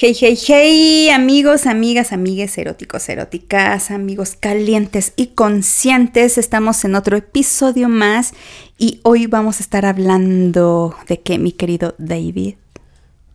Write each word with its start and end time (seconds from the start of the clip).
Hey, 0.00 0.14
hey, 0.14 0.38
hey, 0.46 1.10
amigos, 1.10 1.66
amigas, 1.66 2.12
amigues, 2.12 2.56
eróticos, 2.56 3.08
eróticas, 3.08 3.90
amigos 3.90 4.36
calientes 4.38 5.12
y 5.16 5.34
conscientes. 5.34 6.38
Estamos 6.38 6.84
en 6.84 6.94
otro 6.94 7.16
episodio 7.16 7.88
más 7.88 8.32
y 8.78 9.00
hoy 9.02 9.26
vamos 9.26 9.58
a 9.58 9.64
estar 9.64 9.84
hablando 9.84 10.94
de 11.08 11.18
qué, 11.18 11.40
mi 11.40 11.50
querido 11.50 11.96
David. 11.98 12.54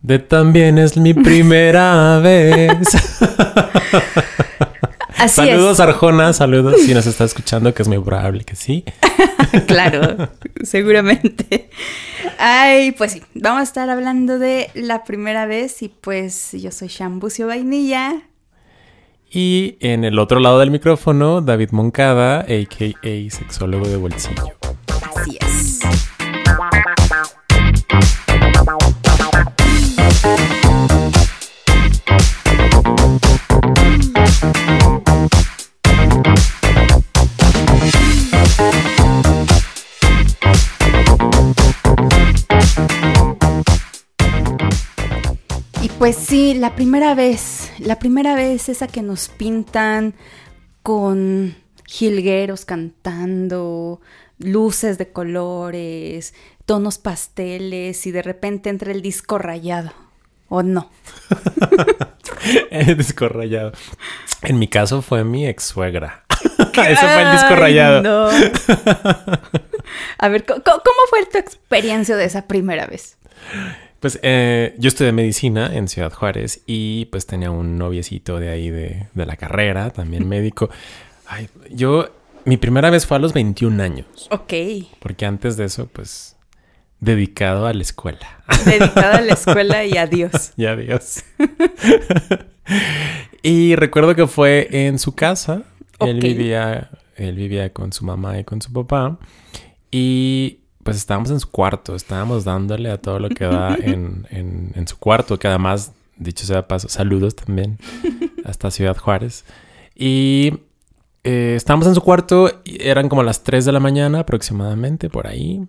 De 0.00 0.18
también 0.20 0.78
es 0.78 0.96
mi 0.96 1.12
primera 1.12 2.18
vez. 2.22 2.88
Así 5.24 5.36
saludos, 5.36 5.80
Arjona, 5.80 6.34
saludos 6.34 6.82
si 6.82 6.92
nos 6.92 7.06
está 7.06 7.24
escuchando, 7.24 7.72
que 7.72 7.82
es 7.82 7.88
muy 7.88 7.98
probable 7.98 8.44
que 8.44 8.56
sí. 8.56 8.84
claro, 9.66 10.28
seguramente. 10.62 11.70
Ay, 12.38 12.92
pues 12.92 13.12
sí, 13.12 13.22
vamos 13.34 13.60
a 13.60 13.62
estar 13.62 13.88
hablando 13.88 14.38
de 14.38 14.70
la 14.74 15.04
primera 15.04 15.46
vez 15.46 15.82
y 15.82 15.88
pues 15.88 16.52
yo 16.52 16.70
soy 16.70 16.88
Shambucio 16.88 17.46
Vainilla. 17.46 18.22
Y 19.30 19.78
en 19.80 20.04
el 20.04 20.18
otro 20.18 20.40
lado 20.40 20.58
del 20.58 20.70
micrófono, 20.70 21.40
David 21.40 21.70
Moncada, 21.72 22.40
a.k.a. 22.40 23.30
sexólogo 23.30 23.88
de 23.88 23.96
bolsillo. 23.96 24.52
Así 25.16 25.38
es. 25.40 26.13
Pues 45.98 46.16
sí, 46.16 46.54
la 46.54 46.74
primera 46.74 47.14
vez, 47.14 47.72
la 47.78 47.98
primera 47.98 48.34
vez 48.34 48.68
esa 48.68 48.88
que 48.88 49.02
nos 49.02 49.28
pintan 49.28 50.14
con 50.82 51.56
jilgueros 51.86 52.64
cantando, 52.64 54.00
luces 54.38 54.98
de 54.98 55.12
colores, 55.12 56.34
tonos 56.66 56.98
pasteles 56.98 58.06
y 58.06 58.10
de 58.10 58.22
repente 58.22 58.70
entra 58.70 58.92
el 58.92 59.02
disco 59.02 59.38
rayado. 59.38 59.92
¿O 60.48 60.62
no? 60.62 60.90
el 62.70 62.96
disco 62.96 63.28
rayado. 63.28 63.72
En 64.42 64.58
mi 64.58 64.68
caso 64.68 65.00
fue 65.00 65.24
mi 65.24 65.46
ex 65.46 65.64
suegra. 65.64 66.24
Eso 66.74 67.00
fue 67.00 67.22
el 67.22 67.32
disco 67.32 67.56
rayado. 67.56 68.02
No. 68.02 68.28
A 70.18 70.28
ver, 70.28 70.44
¿cómo 70.44 70.60
fue 71.08 71.24
tu 71.26 71.38
experiencia 71.38 72.16
de 72.16 72.24
esa 72.24 72.46
primera 72.46 72.86
vez? 72.86 73.16
Pues 74.04 74.18
eh, 74.20 74.74
yo 74.76 74.88
estudié 74.88 75.12
medicina 75.12 75.74
en 75.74 75.88
Ciudad 75.88 76.12
Juárez 76.12 76.60
y 76.66 77.06
pues 77.06 77.24
tenía 77.24 77.50
un 77.50 77.78
noviecito 77.78 78.38
de 78.38 78.50
ahí 78.50 78.68
de, 78.68 79.08
la 79.14 79.34
carrera, 79.38 79.88
también 79.88 80.28
médico. 80.28 80.68
Ay, 81.24 81.48
yo, 81.70 82.10
mi 82.44 82.58
primera 82.58 82.90
vez 82.90 83.06
fue 83.06 83.16
a 83.16 83.20
los 83.20 83.32
21 83.32 83.82
años. 83.82 84.28
Ok. 84.30 84.52
Porque 84.98 85.24
antes 85.24 85.56
de 85.56 85.64
eso, 85.64 85.86
pues, 85.86 86.36
dedicado 87.00 87.66
a 87.66 87.72
la 87.72 87.80
escuela. 87.80 88.44
Dedicado 88.66 89.14
a 89.14 89.20
la 89.22 89.32
escuela 89.32 89.86
y 89.86 89.96
adiós. 89.96 90.52
y 90.58 90.66
adiós. 90.66 91.24
y 93.42 93.74
recuerdo 93.74 94.14
que 94.14 94.26
fue 94.26 94.68
en 94.70 94.98
su 94.98 95.14
casa. 95.14 95.62
Él 96.00 96.20
vivía, 96.20 96.90
él 97.16 97.36
vivía 97.36 97.72
con 97.72 97.90
su 97.90 98.04
mamá 98.04 98.38
y 98.38 98.44
con 98.44 98.60
su 98.60 98.70
papá. 98.70 99.18
Y 99.90 100.58
pues 100.84 100.98
estábamos 100.98 101.30
en 101.30 101.40
su 101.40 101.50
cuarto, 101.50 101.96
estábamos 101.96 102.44
dándole 102.44 102.90
a 102.90 102.98
todo 102.98 103.18
lo 103.18 103.30
que 103.30 103.44
da 103.46 103.74
en, 103.80 104.26
en, 104.30 104.86
su 104.86 104.98
cuarto, 104.98 105.38
que 105.38 105.48
además, 105.48 105.92
dicho 106.16 106.46
sea 106.46 106.68
paso, 106.68 106.88
saludos 106.88 107.34
también 107.34 107.78
hasta 108.44 108.70
Ciudad 108.70 108.96
Juárez. 108.96 109.44
Y 109.94 110.60
eh, 111.24 111.54
estábamos 111.56 111.88
en 111.88 111.94
su 111.94 112.02
cuarto, 112.02 112.60
y 112.64 112.86
eran 112.86 113.08
como 113.08 113.22
las 113.22 113.42
3 113.42 113.64
de 113.64 113.72
la 113.72 113.80
mañana 113.80 114.20
aproximadamente, 114.20 115.08
por 115.08 115.26
ahí. 115.26 115.66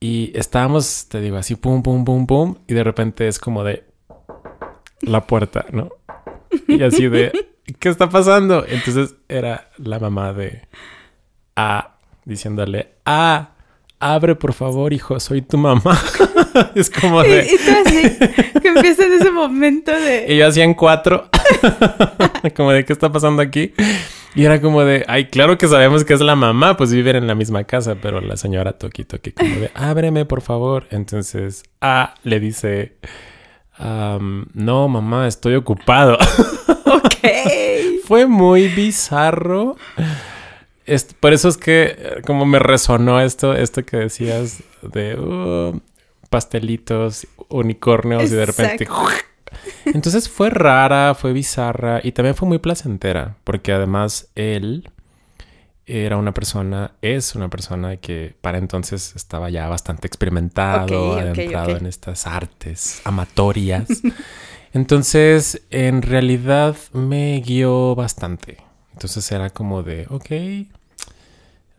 Y 0.00 0.32
estábamos, 0.34 1.06
te 1.08 1.20
digo, 1.20 1.36
así, 1.36 1.54
pum, 1.54 1.82
pum, 1.82 2.04
pum, 2.04 2.26
pum, 2.26 2.56
y 2.66 2.74
de 2.74 2.84
repente 2.84 3.28
es 3.28 3.38
como 3.38 3.64
de 3.64 3.84
la 5.02 5.26
puerta, 5.26 5.66
¿no? 5.72 5.90
Y 6.68 6.82
así 6.82 7.08
de, 7.08 7.32
¿qué 7.78 7.90
está 7.90 8.08
pasando? 8.08 8.64
Entonces 8.66 9.14
era 9.28 9.70
la 9.76 9.98
mamá 9.98 10.32
de 10.32 10.62
A 11.54 11.96
diciéndole, 12.24 12.94
A 13.04 13.55
abre 14.00 14.34
por 14.34 14.52
favor, 14.52 14.92
hijo, 14.92 15.18
soy 15.20 15.42
tu 15.42 15.58
mamá. 15.58 15.98
es 16.74 16.90
como 16.90 17.22
de... 17.22 17.46
Y, 17.46 17.56
tú 17.56 17.72
así, 17.84 18.60
que 18.60 18.68
empieza 18.68 19.04
en 19.04 19.12
ese 19.14 19.30
momento 19.30 19.92
de... 19.92 20.26
Y 20.28 20.38
yo 20.38 20.46
hacían 20.46 20.74
cuatro. 20.74 21.28
como 22.56 22.72
de, 22.72 22.84
¿qué 22.84 22.92
está 22.92 23.10
pasando 23.10 23.42
aquí? 23.42 23.72
Y 24.34 24.44
era 24.44 24.60
como 24.60 24.82
de, 24.84 25.04
ay, 25.08 25.26
claro 25.26 25.56
que 25.56 25.66
sabemos 25.66 26.04
que 26.04 26.12
es 26.12 26.20
la 26.20 26.36
mamá, 26.36 26.76
pues 26.76 26.92
viven 26.92 27.16
en 27.16 27.26
la 27.26 27.34
misma 27.34 27.64
casa, 27.64 27.96
pero 28.00 28.20
la 28.20 28.36
señora 28.36 28.72
toqui 28.72 29.04
toqui 29.04 29.32
como 29.32 29.56
de, 29.56 29.70
ábreme 29.74 30.26
por 30.26 30.42
favor. 30.42 30.86
Entonces, 30.90 31.62
A 31.80 32.14
le 32.22 32.38
dice, 32.38 32.98
no, 33.78 34.88
mamá, 34.88 35.26
estoy 35.26 35.54
ocupado. 35.54 36.18
ok. 36.84 37.28
Fue 38.06 38.26
muy 38.26 38.68
bizarro 38.68 39.76
por 41.20 41.32
eso 41.32 41.48
es 41.48 41.56
que 41.56 41.96
eh, 41.98 42.22
como 42.24 42.46
me 42.46 42.58
resonó 42.58 43.20
esto, 43.20 43.54
esto 43.54 43.84
que 43.84 43.96
decías 43.96 44.62
de 44.82 45.18
uh, 45.18 45.80
pastelitos, 46.30 47.26
unicornios 47.48 48.30
y 48.30 48.34
de 48.34 48.46
repente... 48.46 48.88
Entonces 49.86 50.28
fue 50.28 50.50
rara, 50.50 51.14
fue 51.14 51.32
bizarra 51.32 52.00
y 52.02 52.12
también 52.12 52.34
fue 52.34 52.48
muy 52.48 52.58
placentera, 52.58 53.36
porque 53.44 53.72
además 53.72 54.28
él 54.34 54.90
era 55.86 56.16
una 56.16 56.34
persona, 56.34 56.92
es 57.00 57.34
una 57.36 57.48
persona 57.48 57.96
que 57.96 58.34
para 58.40 58.58
entonces 58.58 59.14
estaba 59.14 59.48
ya 59.50 59.68
bastante 59.68 60.08
experimentado, 60.08 61.14
había 61.14 61.30
entrado 61.30 61.76
en 61.76 61.86
estas 61.86 62.26
artes 62.26 63.00
amatorias. 63.04 63.86
entonces, 64.72 65.62
en 65.70 66.02
realidad 66.02 66.76
me 66.92 67.40
guió 67.40 67.94
bastante. 67.94 68.58
Entonces 68.92 69.30
era 69.30 69.50
como 69.50 69.82
de, 69.82 70.06
ok, 70.10 70.75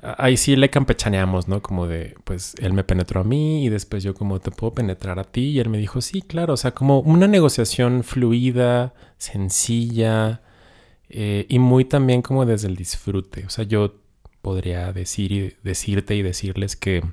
ahí 0.02 0.38
sí 0.38 0.56
le 0.56 0.69
campechaneamos, 0.69 1.47
¿no? 1.47 1.62
Como 1.62 1.88
de, 1.88 2.16
pues 2.24 2.56
él 2.59 2.74
me 2.74 2.84
penetró 2.84 3.22
a 3.22 3.24
mí 3.24 3.66
y 3.66 3.69
después 3.69 4.03
yo 4.03 4.13
como 4.13 4.40
te 4.40 4.52
puedo 4.52 4.74
penetrar 4.74 5.19
a 5.19 5.24
ti 5.24 5.50
y 5.50 5.59
él 5.59 5.69
me 5.69 5.78
dijo, 5.78 6.02
sí, 6.02 6.22
claro, 6.22 6.53
o 6.53 6.58
sea, 6.58 6.72
como 6.72 7.00
una 7.00 7.28
negociación 7.28 8.03
fluida, 8.03 8.94
sencilla 9.18 10.41
eh, 11.09 11.46
y 11.50 11.59
muy 11.59 11.86
también 11.86 12.22
como 12.22 12.46
desde 12.46 12.68
el 12.68 12.75
disfrute. 12.75 13.46
O 13.46 13.50
sea, 13.50 13.66
yo 13.66 13.96
podría 14.41 14.94
decir 14.94 15.31
y 15.31 15.56
decirte 15.63 16.16
y 16.16 16.22
decirles 16.22 16.75
que 16.75 17.03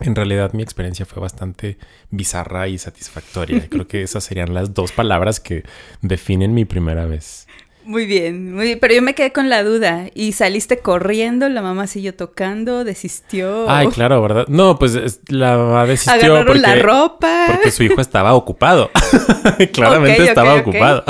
en 0.00 0.14
realidad 0.14 0.52
mi 0.52 0.62
experiencia 0.62 1.06
fue 1.06 1.20
bastante 1.20 1.78
bizarra 2.10 2.68
y 2.68 2.78
satisfactoria. 2.78 3.68
Creo 3.70 3.86
que 3.86 4.02
esas 4.02 4.24
serían 4.24 4.54
las 4.54 4.74
dos 4.74 4.92
palabras 4.92 5.40
que 5.40 5.64
definen 6.00 6.54
mi 6.54 6.64
primera 6.64 7.06
vez. 7.06 7.46
Muy 7.84 8.06
bien, 8.06 8.54
muy 8.54 8.64
bien, 8.64 8.78
pero 8.80 8.94
yo 8.94 9.02
me 9.02 9.14
quedé 9.14 9.32
con 9.32 9.50
la 9.50 9.62
duda. 9.62 10.06
¿Y 10.14 10.32
saliste 10.32 10.78
corriendo? 10.78 11.48
¿La 11.50 11.60
mamá 11.60 11.86
siguió 11.86 12.14
tocando? 12.14 12.82
¿Desistió? 12.82 13.70
Ay, 13.70 13.88
claro, 13.94 14.22
¿verdad? 14.22 14.46
No, 14.48 14.78
pues 14.78 15.20
la 15.28 15.56
mamá 15.56 15.86
desistió 15.86 16.44
porque, 16.46 16.60
la 16.60 16.76
ropa. 16.76 17.44
porque 17.48 17.70
su 17.70 17.82
hijo 17.82 18.00
estaba 18.00 18.34
ocupado. 18.34 18.90
Claramente 19.72 20.24
estaba 20.24 20.54
ocupado. 20.54 21.04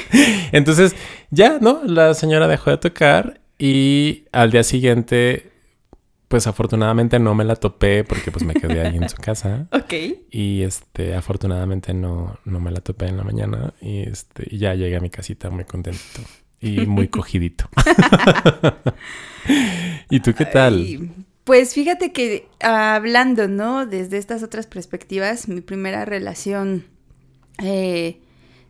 Entonces, 0.52 0.96
ya, 1.30 1.58
¿no? 1.60 1.80
La 1.84 2.14
señora 2.14 2.48
dejó 2.48 2.70
de 2.70 2.78
tocar 2.78 3.40
y 3.58 4.24
al 4.32 4.50
día 4.50 4.64
siguiente 4.64 5.52
pues 6.28 6.46
afortunadamente 6.46 7.18
no 7.18 7.34
me 7.34 7.44
la 7.44 7.56
topé 7.56 8.02
porque 8.02 8.32
pues 8.32 8.44
me 8.44 8.54
quedé 8.54 8.80
ahí 8.80 8.96
en 8.96 9.08
su 9.08 9.16
casa. 9.16 9.68
Ok. 9.72 9.92
Y 10.30 10.62
este, 10.62 11.14
afortunadamente 11.14 11.94
no, 11.94 12.38
no 12.44 12.60
me 12.60 12.70
la 12.70 12.80
topé 12.80 13.06
en 13.06 13.16
la 13.16 13.24
mañana 13.24 13.74
y 13.80 14.00
este, 14.00 14.56
ya 14.56 14.74
llegué 14.74 14.96
a 14.96 15.00
mi 15.00 15.10
casita 15.10 15.50
muy 15.50 15.64
contento 15.64 16.00
y 16.60 16.86
muy 16.86 17.08
cogidito. 17.08 17.68
¿Y 20.10 20.20
tú 20.20 20.34
qué 20.34 20.46
tal? 20.46 21.10
pues 21.44 21.74
fíjate 21.74 22.12
que 22.12 22.48
hablando, 22.60 23.46
¿no? 23.46 23.86
Desde 23.86 24.18
estas 24.18 24.42
otras 24.42 24.66
perspectivas, 24.66 25.46
mi 25.46 25.60
primera 25.60 26.04
relación 26.04 26.86
eh, 27.62 28.20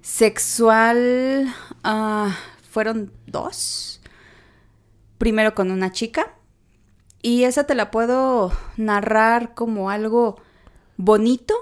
sexual 0.02 1.55
ah, 1.85 2.37
fueron 2.70 3.12
dos. 3.26 4.02
Primero 5.17 5.55
con 5.55 5.70
una 5.70 5.91
chica 5.91 6.36
y 7.22 7.44
esa 7.44 7.64
te 7.64 7.74
la 7.74 7.90
puedo 7.90 8.52
narrar 8.76 9.54
como 9.54 9.90
algo 9.90 10.36
bonito. 10.96 11.54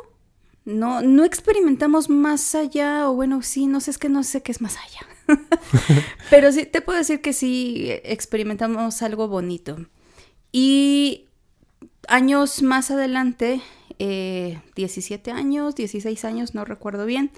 No, 0.64 1.02
no 1.02 1.24
experimentamos 1.24 2.08
más 2.08 2.54
allá, 2.54 3.08
o 3.08 3.14
bueno, 3.14 3.42
sí, 3.42 3.66
no 3.66 3.80
sé, 3.80 3.90
es 3.90 3.98
que 3.98 4.08
no 4.08 4.22
sé 4.22 4.42
qué 4.42 4.52
es 4.52 4.60
más 4.60 4.76
allá. 4.76 5.06
Pero 6.30 6.52
sí, 6.52 6.66
te 6.66 6.80
puedo 6.80 6.98
decir 6.98 7.20
que 7.20 7.32
sí 7.32 7.86
experimentamos 8.04 9.02
algo 9.02 9.28
bonito. 9.28 9.76
Y 10.52 11.26
años 12.08 12.62
más 12.62 12.90
adelante, 12.90 13.60
17 13.98 15.30
eh, 15.30 15.32
años, 15.32 15.74
16 15.74 16.24
años, 16.24 16.54
no 16.54 16.64
recuerdo 16.64 17.06
bien, 17.06 17.30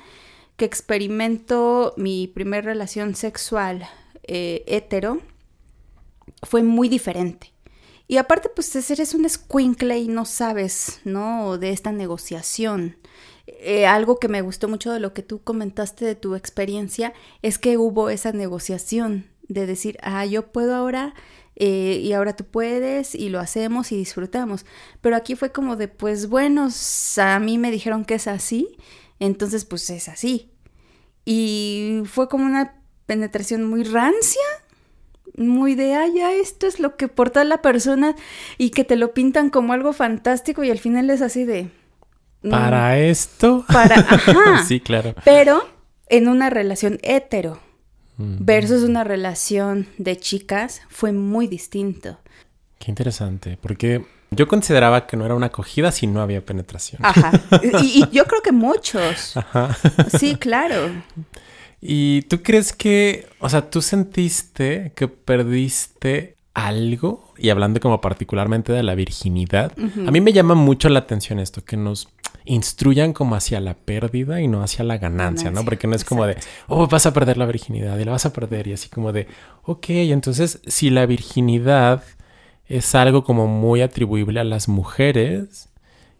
que 0.56 0.64
experimento 0.64 1.94
mi 1.96 2.28
primer 2.28 2.64
relación 2.64 3.14
sexual 3.14 3.86
eh, 4.22 4.64
hetero, 4.66 5.20
fue 6.42 6.62
muy 6.62 6.88
diferente. 6.88 7.55
Y 8.08 8.18
aparte, 8.18 8.48
pues 8.48 8.90
eres 8.90 9.14
un 9.14 9.28
squinkle 9.28 9.98
y 9.98 10.08
no 10.08 10.24
sabes, 10.24 11.00
¿no? 11.04 11.58
De 11.58 11.70
esta 11.70 11.92
negociación. 11.92 12.96
Eh, 13.46 13.86
algo 13.86 14.18
que 14.18 14.28
me 14.28 14.42
gustó 14.42 14.68
mucho 14.68 14.92
de 14.92 15.00
lo 15.00 15.12
que 15.12 15.22
tú 15.22 15.42
comentaste 15.42 16.04
de 16.04 16.14
tu 16.14 16.34
experiencia 16.34 17.12
es 17.42 17.58
que 17.58 17.78
hubo 17.78 18.10
esa 18.10 18.32
negociación 18.32 19.26
de 19.48 19.66
decir, 19.66 19.98
ah, 20.02 20.26
yo 20.26 20.50
puedo 20.50 20.74
ahora 20.74 21.14
eh, 21.54 22.00
y 22.02 22.12
ahora 22.12 22.34
tú 22.36 22.44
puedes 22.44 23.14
y 23.14 23.28
lo 23.28 23.40
hacemos 23.40 23.92
y 23.92 23.96
disfrutamos. 23.96 24.66
Pero 25.00 25.16
aquí 25.16 25.36
fue 25.36 25.52
como 25.52 25.76
de, 25.76 25.88
pues 25.88 26.28
bueno, 26.28 26.68
a 27.18 27.38
mí 27.38 27.58
me 27.58 27.70
dijeron 27.70 28.04
que 28.04 28.14
es 28.14 28.26
así, 28.26 28.76
entonces 29.20 29.64
pues 29.64 29.88
es 29.90 30.08
así. 30.08 30.50
Y 31.24 32.02
fue 32.04 32.28
como 32.28 32.44
una 32.44 32.82
penetración 33.06 33.64
muy 33.64 33.84
rancia, 33.84 34.42
muy 35.36 35.74
de, 35.74 35.94
ah, 35.94 36.06
ya 36.06 36.32
esto 36.32 36.66
es 36.66 36.80
lo 36.80 36.96
que 36.96 37.08
porta 37.08 37.44
la 37.44 37.62
persona 37.62 38.14
y 38.58 38.70
que 38.70 38.84
te 38.84 38.96
lo 38.96 39.12
pintan 39.12 39.50
como 39.50 39.72
algo 39.72 39.92
fantástico 39.92 40.64
y 40.64 40.70
al 40.70 40.78
final 40.78 41.10
es 41.10 41.22
así 41.22 41.44
de... 41.44 41.70
Mm, 42.42 42.50
¿Para 42.50 42.98
esto? 42.98 43.64
Para, 43.66 43.96
ajá. 44.00 44.64
sí, 44.64 44.80
claro. 44.80 45.14
Pero 45.24 45.66
en 46.08 46.28
una 46.28 46.50
relación 46.50 46.98
hetero 47.02 47.60
versus 48.18 48.82
una 48.82 49.04
relación 49.04 49.88
de 49.98 50.16
chicas 50.16 50.80
fue 50.88 51.12
muy 51.12 51.48
distinto. 51.48 52.18
Qué 52.78 52.90
interesante, 52.90 53.58
porque 53.60 54.06
yo 54.30 54.48
consideraba 54.48 55.06
que 55.06 55.18
no 55.18 55.26
era 55.26 55.34
una 55.34 55.46
acogida 55.46 55.92
si 55.92 56.06
no 56.06 56.22
había 56.22 56.44
penetración. 56.44 57.04
Ajá. 57.04 57.32
Y, 57.62 58.02
y 58.02 58.08
yo 58.12 58.24
creo 58.24 58.40
que 58.42 58.52
muchos. 58.52 59.36
Ajá. 59.36 59.76
Sí, 60.18 60.36
claro. 60.36 60.90
¿Y 61.88 62.22
tú 62.22 62.42
crees 62.42 62.72
que, 62.72 63.28
o 63.38 63.48
sea, 63.48 63.70
tú 63.70 63.80
sentiste 63.80 64.92
que 64.96 65.06
perdiste 65.06 66.34
algo? 66.52 67.32
Y 67.38 67.50
hablando 67.50 67.78
como 67.78 68.00
particularmente 68.00 68.72
de 68.72 68.82
la 68.82 68.96
virginidad, 68.96 69.72
a 69.78 70.10
mí 70.10 70.20
me 70.20 70.32
llama 70.32 70.54
mucho 70.54 70.88
la 70.88 70.98
atención 70.98 71.38
esto, 71.38 71.64
que 71.64 71.76
nos 71.76 72.08
instruyan 72.44 73.12
como 73.12 73.36
hacia 73.36 73.60
la 73.60 73.74
pérdida 73.74 74.40
y 74.40 74.48
no 74.48 74.64
hacia 74.64 74.84
la 74.84 74.98
ganancia, 74.98 75.52
¿no? 75.52 75.64
Porque 75.64 75.86
no 75.86 75.94
es 75.94 76.04
como 76.04 76.26
de, 76.26 76.36
oh, 76.66 76.88
vas 76.88 77.06
a 77.06 77.12
perder 77.12 77.36
la 77.36 77.46
virginidad 77.46 77.96
y 77.98 78.04
la 78.04 78.12
vas 78.12 78.26
a 78.26 78.32
perder 78.32 78.66
y 78.66 78.72
así 78.72 78.88
como 78.88 79.12
de, 79.12 79.28
ok, 79.62 79.90
entonces 79.90 80.60
si 80.66 80.90
la 80.90 81.06
virginidad 81.06 82.02
es 82.66 82.96
algo 82.96 83.22
como 83.22 83.46
muy 83.46 83.80
atribuible 83.80 84.40
a 84.40 84.44
las 84.44 84.66
mujeres, 84.66 85.68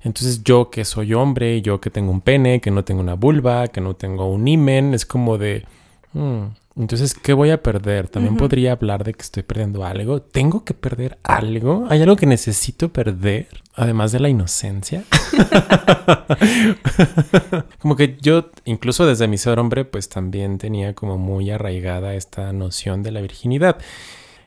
entonces 0.06 0.44
yo 0.44 0.70
que 0.70 0.84
soy 0.84 1.14
hombre, 1.14 1.60
yo 1.62 1.80
que 1.80 1.90
tengo 1.90 2.12
un 2.12 2.20
pene, 2.20 2.60
que 2.60 2.70
no 2.70 2.84
tengo 2.84 3.00
una 3.00 3.14
vulva, 3.14 3.66
que 3.66 3.80
no 3.80 3.96
tengo 3.96 4.30
un 4.30 4.46
imen, 4.46 4.94
es 4.94 5.04
como 5.04 5.36
de... 5.36 5.64
Hmm, 6.12 6.44
entonces, 6.76 7.14
¿qué 7.14 7.32
voy 7.32 7.50
a 7.50 7.60
perder? 7.60 8.06
También 8.06 8.36
podría 8.36 8.72
hablar 8.72 9.02
de 9.02 9.14
que 9.14 9.22
estoy 9.22 9.42
perdiendo 9.42 9.84
algo. 9.84 10.22
¿Tengo 10.22 10.64
que 10.64 10.74
perder 10.74 11.18
algo? 11.24 11.86
¿Hay 11.88 12.02
algo 12.02 12.14
que 12.14 12.26
necesito 12.26 12.92
perder? 12.92 13.48
Además 13.74 14.12
de 14.12 14.20
la 14.20 14.28
inocencia. 14.28 15.02
como 17.80 17.96
que 17.96 18.16
yo, 18.20 18.50
incluso 18.64 19.06
desde 19.06 19.26
mi 19.26 19.38
ser 19.38 19.58
hombre, 19.58 19.86
pues 19.86 20.08
también 20.08 20.58
tenía 20.58 20.94
como 20.94 21.18
muy 21.18 21.50
arraigada 21.50 22.14
esta 22.14 22.52
noción 22.52 23.02
de 23.02 23.10
la 23.10 23.22
virginidad. 23.22 23.78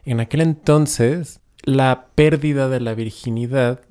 En 0.06 0.22
aquel 0.22 0.40
entonces, 0.40 1.42
la 1.64 2.08
pérdida 2.16 2.70
de 2.70 2.80
la 2.80 2.94
virginidad 2.94 3.82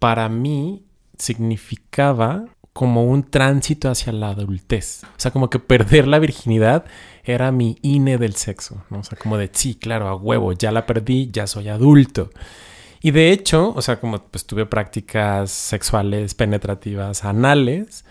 para 0.00 0.28
mí 0.28 0.86
significaba 1.22 2.46
como 2.72 3.04
un 3.04 3.22
tránsito 3.22 3.90
hacia 3.90 4.12
la 4.12 4.30
adultez. 4.30 5.02
O 5.04 5.20
sea, 5.20 5.30
como 5.30 5.50
que 5.50 5.58
perder 5.58 6.08
la 6.08 6.18
virginidad 6.18 6.84
era 7.22 7.52
mi 7.52 7.78
INE 7.82 8.18
del 8.18 8.34
sexo, 8.34 8.82
¿no? 8.90 9.00
O 9.00 9.04
sea, 9.04 9.18
como 9.18 9.36
de, 9.36 9.50
sí, 9.52 9.74
claro, 9.74 10.08
a 10.08 10.16
huevo, 10.16 10.52
ya 10.52 10.72
la 10.72 10.86
perdí, 10.86 11.30
ya 11.30 11.46
soy 11.46 11.68
adulto. 11.68 12.30
Y 13.02 13.10
de 13.10 13.30
hecho, 13.30 13.72
o 13.74 13.82
sea, 13.82 14.00
como 14.00 14.22
pues 14.22 14.46
tuve 14.46 14.66
prácticas 14.66 15.50
sexuales 15.50 16.34
penetrativas 16.34 17.24
anales, 17.24 18.04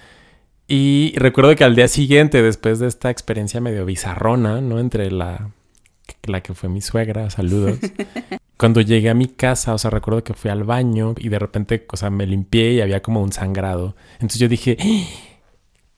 y 0.67 1.13
recuerdo 1.17 1.53
que 1.55 1.65
al 1.65 1.75
día 1.75 1.89
siguiente, 1.89 2.41
después 2.41 2.79
de 2.79 2.87
esta 2.87 3.09
experiencia 3.09 3.59
medio 3.59 3.85
bizarrona, 3.85 4.61
¿no? 4.61 4.79
Entre 4.79 5.11
la, 5.11 5.51
la 6.23 6.41
que 6.41 6.53
fue 6.53 6.69
mi 6.69 6.79
suegra, 6.79 7.29
saludos, 7.29 7.79
cuando 8.61 8.79
llegué 8.79 9.09
a 9.09 9.15
mi 9.15 9.25
casa, 9.25 9.73
o 9.73 9.79
sea, 9.79 9.89
recuerdo 9.89 10.23
que 10.23 10.35
fui 10.35 10.51
al 10.51 10.63
baño 10.63 11.15
y 11.17 11.29
de 11.29 11.39
repente, 11.39 11.83
o 11.91 11.97
sea, 11.97 12.11
me 12.11 12.27
limpié 12.27 12.73
y 12.73 12.81
había 12.81 13.01
como 13.01 13.19
un 13.23 13.31
sangrado. 13.31 13.95
Entonces 14.13 14.39
yo 14.39 14.47
dije, 14.47 14.77
¡Ah! 14.79 15.03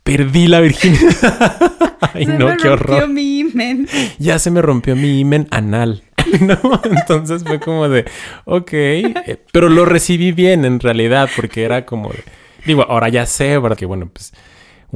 perdí 0.02 0.48
la 0.48 0.62
virginidad. 0.62 1.58
Ay, 2.14 2.26
se 2.26 2.38
no, 2.38 2.48
me 2.48 2.56
qué 2.56 2.74
rompió 2.74 3.10
mi 3.10 3.40
imen. 3.40 3.86
Ya 4.18 4.40
se 4.40 4.50
me 4.50 4.62
rompió 4.62 4.96
mi 4.96 5.20
imen 5.20 5.46
anal. 5.52 6.04
¿no? 6.40 6.82
Entonces 6.86 7.44
fue 7.44 7.60
como 7.60 7.90
de, 7.90 8.06
ok, 8.46 8.72
eh, 8.72 9.44
pero 9.52 9.68
lo 9.68 9.84
recibí 9.84 10.32
bien 10.32 10.64
en 10.64 10.80
realidad, 10.80 11.30
porque 11.36 11.64
era 11.64 11.86
como 11.86 12.12
de, 12.12 12.24
digo, 12.66 12.84
ahora 12.84 13.10
ya 13.10 13.26
sé, 13.26 13.60
porque 13.60 13.86
bueno, 13.86 14.10
pues 14.14 14.32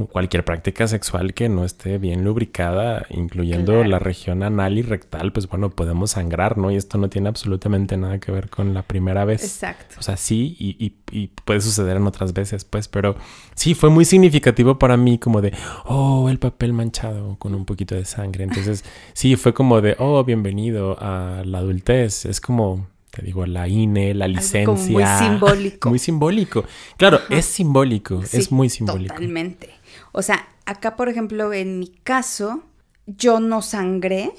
cualquier 0.06 0.44
práctica 0.44 0.86
sexual 0.86 1.34
que 1.34 1.48
no 1.48 1.64
esté 1.64 1.98
bien 1.98 2.24
lubricada, 2.24 3.06
incluyendo 3.10 3.82
la 3.84 3.98
región 3.98 4.42
anal 4.42 4.78
y 4.78 4.82
rectal, 4.82 5.32
pues 5.32 5.48
bueno, 5.48 5.70
podemos 5.70 6.12
sangrar, 6.12 6.56
¿no? 6.56 6.70
Y 6.70 6.76
esto 6.76 6.98
no 6.98 7.08
tiene 7.08 7.28
absolutamente 7.28 7.96
nada 7.96 8.18
que 8.18 8.30
ver 8.30 8.48
con 8.48 8.74
la 8.74 8.82
primera 8.82 9.24
vez. 9.24 9.42
Exacto. 9.42 9.96
O 9.98 10.02
sea, 10.02 10.16
sí, 10.16 10.56
y, 10.58 10.94
y, 11.10 11.28
puede 11.44 11.60
suceder 11.60 11.96
en 11.96 12.06
otras 12.06 12.32
veces, 12.32 12.64
pues, 12.64 12.88
pero 12.88 13.16
sí, 13.54 13.74
fue 13.74 13.90
muy 13.90 14.04
significativo 14.04 14.78
para 14.78 14.96
mí 14.96 15.18
como 15.18 15.40
de, 15.40 15.52
oh, 15.86 16.28
el 16.28 16.38
papel 16.38 16.72
manchado 16.72 17.36
con 17.38 17.54
un 17.54 17.64
poquito 17.64 17.94
de 17.94 18.04
sangre. 18.04 18.44
Entonces, 18.44 18.84
sí, 19.14 19.36
fue 19.36 19.54
como 19.54 19.80
de, 19.80 19.96
oh, 19.98 20.22
bienvenido 20.24 20.96
a 21.00 21.42
la 21.44 21.58
adultez. 21.58 22.24
Es 22.24 22.40
como 22.40 22.86
te 23.10 23.22
digo, 23.22 23.46
la 23.46 23.66
INE, 23.66 24.14
la 24.14 24.28
licencia. 24.28 24.92
muy 24.92 25.04
simbólico. 25.04 25.88
Muy 25.90 25.98
simbólico. 25.98 26.64
Claro, 26.96 27.20
es 27.30 27.46
simbólico, 27.46 28.22
es 28.30 28.52
muy 28.52 28.68
simbólico. 28.68 29.14
Totalmente. 29.14 29.70
O 30.12 30.22
sea, 30.22 30.48
acá, 30.66 30.96
por 30.96 31.08
ejemplo, 31.08 31.52
en 31.52 31.78
mi 31.78 31.88
caso, 31.88 32.62
yo 33.06 33.40
no 33.40 33.62
sangré 33.62 34.32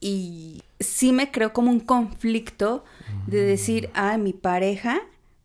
y 0.00 0.62
sí 0.80 1.12
me 1.12 1.30
creo 1.30 1.52
como 1.52 1.70
un 1.70 1.80
conflicto 1.80 2.84
de 3.26 3.40
decir, 3.40 3.90
ah, 3.94 4.18
mi 4.18 4.32
pareja 4.32 5.02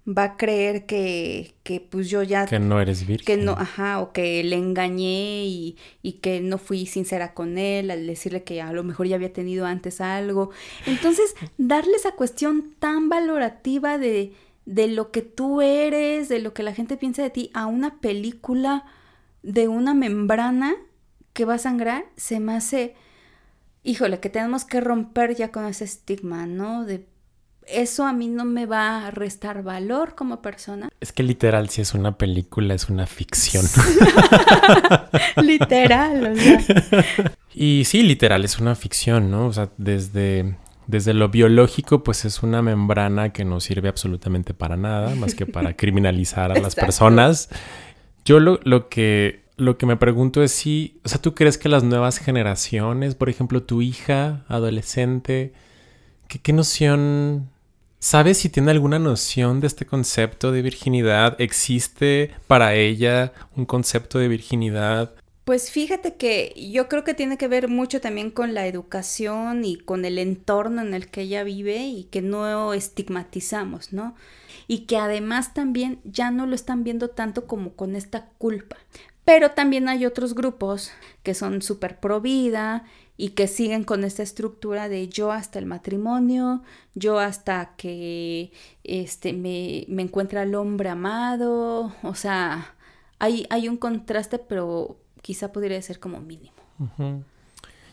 va 0.07 0.23
a 0.23 0.37
creer 0.37 0.85
que, 0.85 1.53
que 1.63 1.79
pues 1.79 2.09
yo 2.09 2.23
ya... 2.23 2.45
Que 2.45 2.59
no 2.59 2.81
eres 2.81 3.05
virgen. 3.05 3.25
Que 3.25 3.37
no, 3.37 3.53
ajá, 3.53 3.99
o 3.99 4.11
que 4.11 4.43
le 4.43 4.55
engañé 4.55 5.45
y, 5.45 5.77
y, 6.01 6.13
que 6.13 6.41
no 6.41 6.57
fui 6.57 6.85
sincera 6.85 7.33
con 7.33 7.57
él 7.57 7.91
al 7.91 8.07
decirle 8.07 8.43
que 8.43 8.61
a 8.61 8.73
lo 8.73 8.83
mejor 8.83 9.07
ya 9.07 9.15
había 9.15 9.31
tenido 9.31 9.65
antes 9.65 10.01
algo. 10.01 10.49
Entonces, 10.87 11.35
darle 11.57 11.95
esa 11.95 12.13
cuestión 12.13 12.73
tan 12.79 13.09
valorativa 13.09 13.97
de, 13.97 14.33
de 14.65 14.87
lo 14.87 15.11
que 15.11 15.21
tú 15.21 15.61
eres, 15.61 16.29
de 16.29 16.39
lo 16.39 16.53
que 16.53 16.63
la 16.63 16.73
gente 16.73 16.97
piensa 16.97 17.21
de 17.21 17.29
ti, 17.29 17.51
a 17.53 17.67
una 17.67 17.99
película 17.99 18.85
de 19.43 19.67
una 19.67 19.93
membrana 19.93 20.75
que 21.33 21.45
va 21.45 21.55
a 21.55 21.59
sangrar, 21.59 22.05
se 22.17 22.39
me 22.39 22.53
hace, 22.53 22.95
híjole, 23.83 24.19
que 24.19 24.29
tenemos 24.29 24.65
que 24.65 24.81
romper 24.81 25.35
ya 25.35 25.51
con 25.51 25.65
ese 25.65 25.85
estigma, 25.85 26.45
¿no? 26.45 26.85
De 26.85 27.07
eso 27.67 28.05
a 28.05 28.13
mí 28.13 28.27
no 28.27 28.45
me 28.45 28.65
va 28.65 29.07
a 29.07 29.11
restar 29.11 29.63
valor 29.63 30.15
como 30.15 30.41
persona. 30.41 30.89
Es 30.99 31.11
que 31.11 31.23
literal, 31.23 31.69
si 31.69 31.81
es 31.81 31.93
una 31.93 32.17
película, 32.17 32.73
es 32.73 32.89
una 32.89 33.05
ficción. 33.07 33.65
literal, 35.41 36.33
o 36.33 36.35
sea. 36.35 36.59
Y 37.53 37.83
sí, 37.85 38.03
literal, 38.03 38.43
es 38.43 38.59
una 38.59 38.75
ficción, 38.75 39.31
¿no? 39.31 39.47
O 39.47 39.53
sea, 39.53 39.69
desde, 39.77 40.55
desde 40.87 41.13
lo 41.13 41.29
biológico, 41.29 42.03
pues 42.03 42.25
es 42.25 42.43
una 42.43 42.61
membrana 42.61 43.31
que 43.31 43.45
no 43.45 43.59
sirve 43.59 43.89
absolutamente 43.89 44.53
para 44.53 44.77
nada, 44.77 45.15
más 45.15 45.35
que 45.35 45.45
para 45.45 45.73
criminalizar 45.77 46.51
a 46.51 46.59
las 46.59 46.75
personas. 46.75 47.49
Yo 48.25 48.39
lo, 48.39 48.59
lo, 48.63 48.89
que, 48.89 49.43
lo 49.57 49.77
que 49.77 49.85
me 49.85 49.97
pregunto 49.97 50.43
es 50.43 50.51
si, 50.51 50.99
o 51.03 51.09
sea, 51.09 51.21
¿tú 51.21 51.33
crees 51.33 51.57
que 51.57 51.69
las 51.69 51.83
nuevas 51.83 52.17
generaciones, 52.19 53.15
por 53.15 53.29
ejemplo, 53.29 53.63
tu 53.63 53.81
hija, 53.81 54.45
adolescente, 54.47 55.53
¿qué, 56.27 56.39
qué 56.39 56.53
noción 56.53 57.49
¿Sabes 58.03 58.39
si 58.39 58.49
tiene 58.49 58.71
alguna 58.71 58.97
noción 58.97 59.59
de 59.59 59.67
este 59.67 59.85
concepto 59.85 60.51
de 60.51 60.63
virginidad? 60.63 61.39
¿Existe 61.39 62.31
para 62.47 62.73
ella 62.73 63.31
un 63.55 63.65
concepto 63.65 64.17
de 64.17 64.27
virginidad? 64.27 65.13
Pues 65.43 65.71
fíjate 65.71 66.15
que 66.15 66.53
yo 66.71 66.87
creo 66.87 67.03
que 67.03 67.13
tiene 67.13 67.37
que 67.37 67.47
ver 67.47 67.67
mucho 67.67 67.99
también 67.99 68.29
con 68.31 68.53
la 68.53 68.67
educación 68.67 69.65
y 69.65 69.77
con 69.77 70.05
el 70.05 70.17
entorno 70.19 70.81
en 70.81 70.93
el 70.93 71.09
que 71.09 71.21
ella 71.21 71.43
vive 71.43 71.77
y 71.77 72.03
que 72.05 72.21
no 72.21 72.73
estigmatizamos, 72.73 73.91
¿no? 73.91 74.15
y 74.71 74.85
que 74.85 74.95
además 74.95 75.53
también 75.53 75.99
ya 76.05 76.31
no 76.31 76.45
lo 76.45 76.55
están 76.55 76.85
viendo 76.85 77.09
tanto 77.09 77.45
como 77.45 77.73
con 77.73 77.97
esta 77.97 78.27
culpa. 78.37 78.77
Pero 79.25 79.51
también 79.51 79.89
hay 79.89 80.05
otros 80.05 80.33
grupos 80.33 80.91
que 81.23 81.33
son 81.33 81.61
súper 81.61 81.99
pro 81.99 82.21
vida 82.21 82.85
y 83.17 83.31
que 83.31 83.47
siguen 83.47 83.83
con 83.83 84.05
esta 84.05 84.23
estructura 84.23 84.87
de 84.87 85.09
yo 85.09 85.33
hasta 85.33 85.59
el 85.59 85.65
matrimonio, 85.65 86.63
yo 86.95 87.19
hasta 87.19 87.75
que 87.75 88.53
este, 88.85 89.33
me, 89.33 89.83
me 89.89 90.03
encuentre 90.03 90.39
al 90.39 90.55
hombre 90.55 90.87
amado, 90.87 91.93
o 92.01 92.15
sea, 92.15 92.73
hay, 93.19 93.45
hay 93.49 93.67
un 93.67 93.75
contraste, 93.75 94.39
pero 94.39 95.00
quizá 95.21 95.51
podría 95.51 95.81
ser 95.81 95.99
como 95.99 96.19
mínimo. 96.19 96.53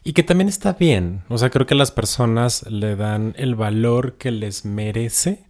Y 0.04 0.12
que 0.12 0.22
también 0.22 0.48
está 0.48 0.72
bien. 0.72 1.22
O 1.28 1.38
sea, 1.38 1.50
creo 1.50 1.66
que 1.66 1.74
las 1.74 1.90
personas 1.90 2.64
le 2.70 2.96
dan 2.96 3.34
el 3.36 3.54
valor 3.54 4.14
que 4.14 4.30
les 4.30 4.64
merece 4.64 5.44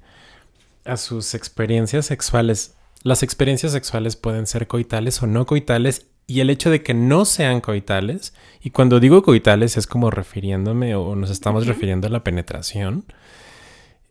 a 0.84 0.96
sus 0.96 1.34
experiencias 1.34 2.06
sexuales. 2.06 2.74
Las 3.02 3.22
experiencias 3.22 3.72
sexuales 3.72 4.16
pueden 4.16 4.46
ser 4.46 4.66
coitales 4.66 5.22
o 5.22 5.26
no 5.26 5.46
coitales 5.46 6.06
y 6.28 6.40
el 6.40 6.50
hecho 6.50 6.70
de 6.70 6.82
que 6.82 6.92
no 6.92 7.24
sean 7.24 7.62
coitales, 7.62 8.34
y 8.60 8.68
cuando 8.68 9.00
digo 9.00 9.22
coitales 9.22 9.78
es 9.78 9.86
como 9.86 10.10
refiriéndome 10.10 10.94
o 10.94 11.16
nos 11.16 11.30
estamos 11.30 11.66
refiriendo 11.66 12.06
a 12.06 12.10
la 12.10 12.22
penetración, 12.22 13.06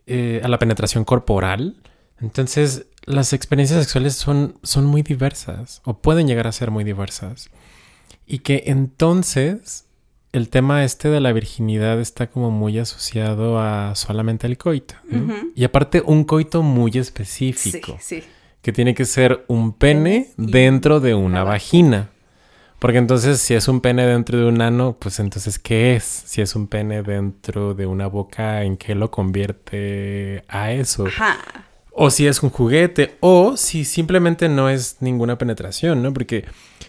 eh, 0.08 0.40
a 0.42 0.48
la 0.48 0.58
penetración 0.58 1.04
corporal, 1.04 1.76
entonces 2.20 2.86
las 3.04 3.32
experiencias 3.32 3.80
sexuales 3.80 4.16
son, 4.16 4.58
son 4.64 4.84
muy 4.84 5.02
diversas 5.02 5.80
o 5.84 5.94
pueden 5.98 6.26
llegar 6.26 6.48
a 6.48 6.52
ser 6.52 6.72
muy 6.72 6.82
diversas. 6.82 7.50
Y 8.28 8.40
que 8.40 8.64
entonces 8.66 9.86
el 10.32 10.50
tema 10.50 10.84
este 10.84 11.08
de 11.08 11.20
la 11.20 11.32
virginidad 11.32 11.98
está 12.00 12.28
como 12.28 12.50
muy 12.50 12.78
asociado 12.78 13.58
a 13.58 13.94
solamente 13.96 14.46
el 14.46 14.58
coito. 14.58 14.94
Y 15.54 15.64
aparte 15.64 16.02
un 16.04 16.24
coito 16.24 16.62
muy 16.62 16.92
específico. 16.98 17.96
Sí, 18.00 18.20
sí 18.20 18.28
que 18.62 18.72
tiene 18.72 18.94
que 18.94 19.04
ser 19.04 19.44
un 19.48 19.72
pene 19.72 20.28
dentro 20.36 21.00
de 21.00 21.14
una 21.14 21.44
vagina. 21.44 22.10
Porque 22.78 22.98
entonces 22.98 23.40
si 23.40 23.54
es 23.54 23.66
un 23.66 23.80
pene 23.80 24.06
dentro 24.06 24.38
de 24.38 24.44
un 24.44 24.60
ano, 24.60 24.96
pues 24.98 25.18
entonces 25.18 25.58
¿qué 25.58 25.96
es? 25.96 26.04
Si 26.04 26.40
es 26.40 26.54
un 26.54 26.68
pene 26.68 27.02
dentro 27.02 27.74
de 27.74 27.86
una 27.86 28.06
boca, 28.06 28.62
¿en 28.62 28.76
qué 28.76 28.94
lo 28.94 29.10
convierte 29.10 30.44
a 30.48 30.72
eso? 30.72 31.06
O 31.90 32.10
si 32.10 32.28
es 32.28 32.42
un 32.42 32.50
juguete, 32.50 33.16
o 33.18 33.56
si 33.56 33.84
simplemente 33.84 34.48
no 34.48 34.68
es 34.68 34.98
ninguna 35.00 35.38
penetración, 35.38 36.02
¿no? 36.02 36.12
Porque 36.12 36.44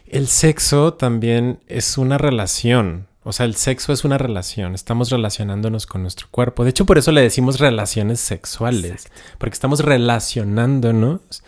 el 0.10 0.28
sexo 0.28 0.94
también 0.94 1.60
es 1.68 1.98
una 1.98 2.18
relación. 2.18 3.08
O 3.24 3.34
sea, 3.34 3.46
el 3.46 3.56
sexo 3.56 3.94
es 3.94 4.06
una 4.06 4.18
relación, 4.18 4.74
estamos 4.74 5.12
relacionándonos 5.12 5.86
con 5.86 6.01
nuestro 6.01 6.28
cuerpo. 6.32 6.63
De 6.63 6.72
hecho, 6.72 6.86
por 6.86 6.98
eso 6.98 7.12
le 7.12 7.22
decimos 7.22 7.60
relaciones 7.60 8.20
sexuales, 8.20 9.08
porque 9.38 9.54
estamos 9.54 9.82
relacionándonos 9.82 11.44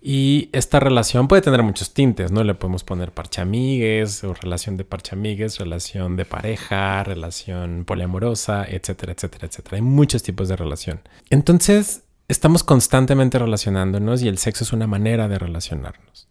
y 0.00 0.48
esta 0.52 0.80
relación 0.80 1.28
puede 1.28 1.42
tener 1.42 1.62
muchos 1.62 1.92
tintes, 1.92 2.32
¿no? 2.32 2.42
Le 2.44 2.54
podemos 2.54 2.82
poner 2.82 3.12
parchamigues 3.12 4.24
o 4.24 4.32
relación 4.32 4.76
de 4.76 4.84
parchamigues, 4.84 5.58
relación 5.58 6.16
de 6.16 6.24
pareja, 6.24 7.04
relación 7.04 7.84
poliamorosa, 7.84 8.64
etcétera, 8.64 9.12
etcétera, 9.12 9.46
etcétera. 9.46 9.76
Hay 9.76 9.82
muchos 9.82 10.22
tipos 10.22 10.48
de 10.48 10.56
relación. 10.56 11.00
Entonces, 11.30 12.02
estamos 12.28 12.64
constantemente 12.64 13.38
relacionándonos 13.38 14.22
y 14.22 14.28
el 14.28 14.38
sexo 14.38 14.64
es 14.64 14.72
una 14.72 14.86
manera 14.86 15.28
de 15.28 15.38
relacionarnos. 15.38 16.28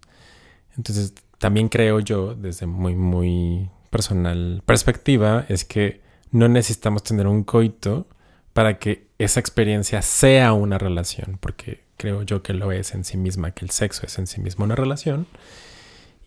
Entonces, 0.76 1.14
también 1.42 1.70
creo 1.70 2.00
yo, 2.00 2.36
desde 2.36 2.68
muy, 2.68 2.96
muy 2.96 3.68
personal 3.90 4.62
perspectiva 4.64 5.44
es 5.50 5.66
que 5.66 6.00
no 6.30 6.48
necesitamos 6.48 7.02
tener 7.02 7.26
un 7.26 7.44
coito 7.44 8.08
para 8.54 8.78
que 8.78 9.08
esa 9.18 9.40
experiencia 9.40 10.04
sea 10.04 10.54
una 10.54 10.78
relación, 10.78 11.40
porque 11.42 11.84
creo 11.98 12.22
yo 12.22 12.44
que 12.44 12.54
lo 12.54 12.72
es 12.72 12.94
en 12.94 13.04
sí 13.04 13.18
misma, 13.18 13.52
que 13.52 13.66
el 13.66 13.72
sexo 13.72 14.06
es 14.06 14.20
en 14.20 14.28
sí 14.28 14.40
mismo 14.40 14.66
una 14.66 14.76
relación. 14.76 15.26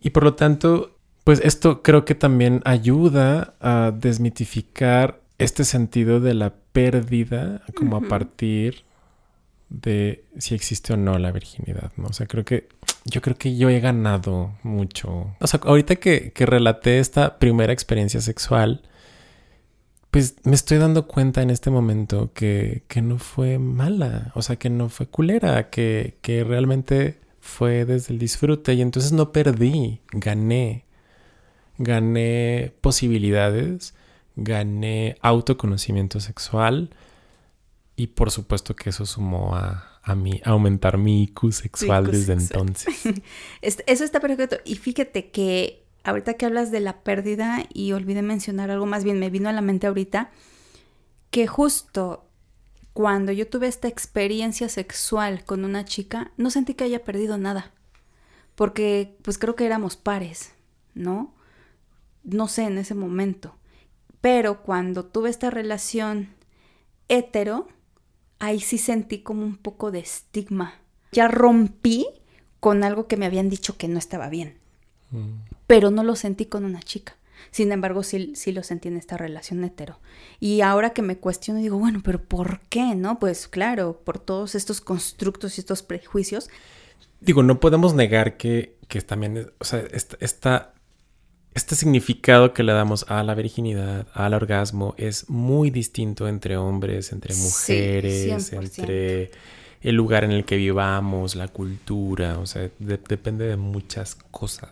Y 0.01 0.11
por 0.11 0.25
lo 0.25 0.35
tanto, 0.35 0.99
pues 1.23 1.41
esto 1.45 1.81
creo 1.85 2.05
que 2.05 2.17
también 2.17 2.61
ayuda 2.65 3.55
a 3.61 3.93
desmitificar 3.97 5.21
este 5.39 5.63
sentido 5.63 6.19
de 6.19 6.35
la 6.35 6.55
pérdida 6.73 7.63
como 7.77 7.99
a 7.99 8.01
partir 8.01 8.83
de 9.81 10.25
si 10.39 10.55
existe 10.55 10.93
o 10.93 10.97
no 10.97 11.19
la 11.19 11.33
virginidad, 11.33 11.93
¿no? 11.97 12.07
O 12.09 12.13
sea, 12.13 12.27
creo 12.27 12.45
que 12.45 12.69
yo 13.05 13.21
creo 13.21 13.37
que 13.37 13.57
yo 13.57 13.69
he 13.69 13.81
ganado 13.81 14.55
mucho. 14.63 15.35
O 15.41 15.47
sea, 15.47 15.61
ahorita 15.65 15.97
que, 15.97 16.33
que 16.33 16.47
relaté 16.47 16.99
esta 16.99 17.39
primera 17.39 17.73
experiencia 17.73 18.21
sexual, 18.21 18.83
pues 20.11 20.37
me 20.45 20.55
estoy 20.55 20.79
dando 20.79 21.07
cuenta 21.07 21.43
en 21.43 21.51
este 21.51 21.71
momento 21.71 22.33
que, 22.33 22.85
que 22.89 23.03
no 23.03 23.19
fue 23.19 23.59
mala, 23.59 24.33
o 24.35 24.43
sea, 24.43 24.57
que 24.57 24.71
no 24.71 24.89
fue 24.89 25.07
culera, 25.07 25.71
que, 25.71 26.19
que 26.23 26.45
realmente 26.45 27.19
fue 27.41 27.85
desde 27.85 28.15
el 28.15 28.19
disfrute 28.19 28.75
y 28.75 28.81
entonces 28.81 29.13
no 29.13 29.33
perdí, 29.33 30.01
gané, 30.13 30.85
gané 31.79 32.73
posibilidades, 32.81 33.95
gané 34.37 35.17
autoconocimiento 35.21 36.21
sexual 36.21 36.91
y 37.97 38.09
por 38.09 38.31
supuesto 38.31 38.75
que 38.75 38.91
eso 38.91 39.07
sumó 39.07 39.55
a, 39.55 40.01
a, 40.03 40.15
mi, 40.15 40.41
aumentar 40.45 40.99
mi 40.99 41.23
IQ 41.25 41.53
sexual 41.53 42.11
desde 42.11 42.33
entonces. 42.33 42.95
Eso 43.63 44.05
está 44.05 44.21
perfecto. 44.21 44.57
Y 44.65 44.77
fíjate 44.77 45.31
que 45.31 45.85
ahorita 46.03 46.35
que 46.35 46.47
hablas 46.47 46.71
de 46.71 46.81
la 46.81 47.03
pérdida 47.03 47.67
y 47.73 47.93
olvidé 47.93 48.23
mencionar 48.23 48.71
algo, 48.71 48.87
más 48.87 49.05
bien 49.05 49.19
me 49.19 49.31
vino 49.31 49.49
a 49.49 49.53
la 49.53 49.61
mente 49.61 49.87
ahorita, 49.87 50.31
que 51.31 51.47
justo 51.47 52.29
cuando 52.93 53.33
yo 53.33 53.49
tuve 53.49 53.67
esta 53.67 53.89
experiencia 53.89 54.69
sexual 54.69 55.45
con 55.45 55.65
una 55.65 55.85
chica, 55.85 56.33
no 56.37 56.51
sentí 56.51 56.75
que 56.75 56.85
haya 56.85 57.03
perdido 57.03 57.39
nada. 57.39 57.73
Porque 58.55 59.17
pues 59.23 59.39
creo 59.39 59.57
que 59.57 59.67
éramos 59.67 59.97
pares, 59.97 60.53
¿no? 60.95 61.35
No 62.23 62.47
sé 62.47 62.65
en 62.65 62.79
ese 62.79 62.95
momento. 62.95 63.57
Pero 64.21 64.63
cuando 64.63 65.05
tuve 65.05 65.29
esta 65.29 65.51
relación 65.51 66.35
hetero, 67.09 67.69
ahí 68.45 68.61
sí 68.61 68.79
sentí 68.79 69.19
como 69.19 69.45
un 69.45 69.57
poco 69.57 69.91
de 69.91 70.01
estigma. 70.01 70.75
Ya 71.13 71.29
rompí 71.29 72.07
con 72.61 72.85
algo 72.85 73.07
que 73.07 73.17
me 73.17 73.27
habían 73.27 73.49
dicho 73.49 73.77
que 73.77 73.89
no 73.89 73.99
estaba 73.99 74.29
bien. 74.29 74.59
Mm. 75.11 75.43
Pero 75.67 75.91
no 75.91 76.03
lo 76.03 76.17
sentí 76.17 76.47
con 76.47 76.65
una 76.65 76.83
chica. 76.83 77.17
Sin 77.51 77.73
embargo, 77.73 78.03
sí, 78.03 78.33
sí 78.35 78.53
lo 78.53 78.63
sentí 78.63 78.89
en 78.89 78.97
esta 78.97 79.17
relación 79.17 79.63
hetero. 79.65 80.01
Y 80.41 80.61
ahora 80.61 80.91
que 80.91 81.03
me 81.03 81.19
cuestiono, 81.19 81.61
digo, 81.61 81.79
bueno, 81.79 82.01
pero 82.03 82.23
¿por 82.23 82.61
qué? 82.69 82.95
¿No? 82.95 83.19
Pues 83.19 83.49
claro, 83.49 84.01
por 84.05 84.19
todos 84.19 84.55
estos 84.55 84.81
constructos 84.81 85.59
y 85.59 85.61
estos 85.61 85.83
prejuicios. 85.83 86.49
Digo, 87.21 87.43
no 87.43 87.61
podemos 87.61 87.95
negar 87.95 88.37
que, 88.37 88.77
que 88.89 89.01
también, 89.03 89.53
o 89.59 89.65
sea, 89.65 89.85
esta 90.21 90.75
este 91.55 91.77
significado 91.77 92.53
que 92.53 92.65
le 92.65 92.73
damos 92.73 93.07
a 93.09 93.23
la 93.23 93.35
virginidad, 93.35 94.07
al 94.13 94.35
orgasmo, 94.35 94.95
es 94.99 95.31
muy 95.31 95.71
distinto 95.71 96.27
entre 96.27 96.57
hombres, 96.57 97.13
entre 97.13 97.35
mujeres, 97.35 98.53
entre 98.53 99.31
el 99.81 99.95
lugar 99.95 100.25
en 100.25 100.33
el 100.33 100.45
que 100.45 100.57
vivamos, 100.57 101.37
la 101.37 101.49
cultura, 101.49 102.39
o 102.39 102.47
sea, 102.47 102.71
depende 102.79 103.47
de 103.47 103.57
muchas 103.57 104.17
cosas. 104.31 104.71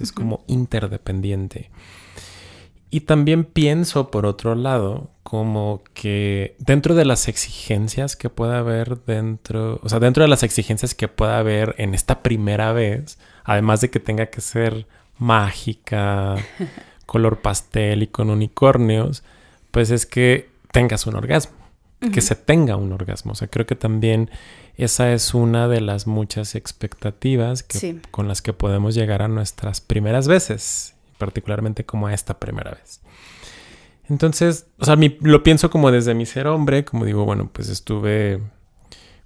Es 0.00 0.10
como 0.10 0.42
interdependiente. 0.46 1.70
Y 2.88 3.00
también 3.00 3.44
pienso, 3.44 4.10
por 4.10 4.24
otro 4.24 4.54
lado, 4.54 5.10
como 5.22 5.82
que 5.94 6.56
dentro 6.58 6.94
de 6.94 7.04
las 7.04 7.28
exigencias 7.28 8.16
que 8.16 8.30
pueda 8.30 8.58
haber 8.58 9.04
dentro, 9.04 9.80
o 9.82 9.88
sea, 9.88 9.98
dentro 9.98 10.22
de 10.22 10.28
las 10.28 10.42
exigencias 10.42 10.94
que 10.94 11.08
pueda 11.08 11.38
haber 11.38 11.74
en 11.78 11.94
esta 11.94 12.22
primera 12.22 12.72
vez, 12.72 13.18
además 13.44 13.80
de 13.80 13.90
que 13.90 14.00
tenga 14.00 14.26
que 14.26 14.40
ser 14.40 14.86
mágica, 15.22 16.36
color 17.06 17.40
pastel 17.40 18.02
y 18.02 18.06
con 18.08 18.28
unicornios, 18.28 19.22
pues 19.70 19.90
es 19.90 20.04
que 20.04 20.50
tengas 20.72 21.06
un 21.06 21.14
orgasmo, 21.14 21.56
que 22.12 22.20
se 22.20 22.34
tenga 22.34 22.76
un 22.76 22.92
orgasmo. 22.92 23.32
O 23.32 23.34
sea, 23.34 23.48
creo 23.48 23.64
que 23.64 23.76
también 23.76 24.30
esa 24.76 25.12
es 25.12 25.34
una 25.34 25.68
de 25.68 25.80
las 25.80 26.06
muchas 26.06 26.54
expectativas 26.54 27.64
con 28.10 28.28
las 28.28 28.42
que 28.42 28.52
podemos 28.52 28.94
llegar 28.94 29.22
a 29.22 29.28
nuestras 29.28 29.80
primeras 29.80 30.26
veces, 30.26 30.94
particularmente 31.18 31.84
como 31.84 32.08
a 32.08 32.14
esta 32.14 32.38
primera 32.38 32.72
vez. 32.72 33.00
Entonces, 34.08 34.66
o 34.78 34.84
sea, 34.84 34.96
lo 35.20 35.42
pienso 35.42 35.70
como 35.70 35.90
desde 35.90 36.14
mi 36.14 36.26
ser 36.26 36.48
hombre, 36.48 36.84
como 36.84 37.04
digo, 37.04 37.24
bueno, 37.24 37.48
pues 37.52 37.68
estuve 37.68 38.40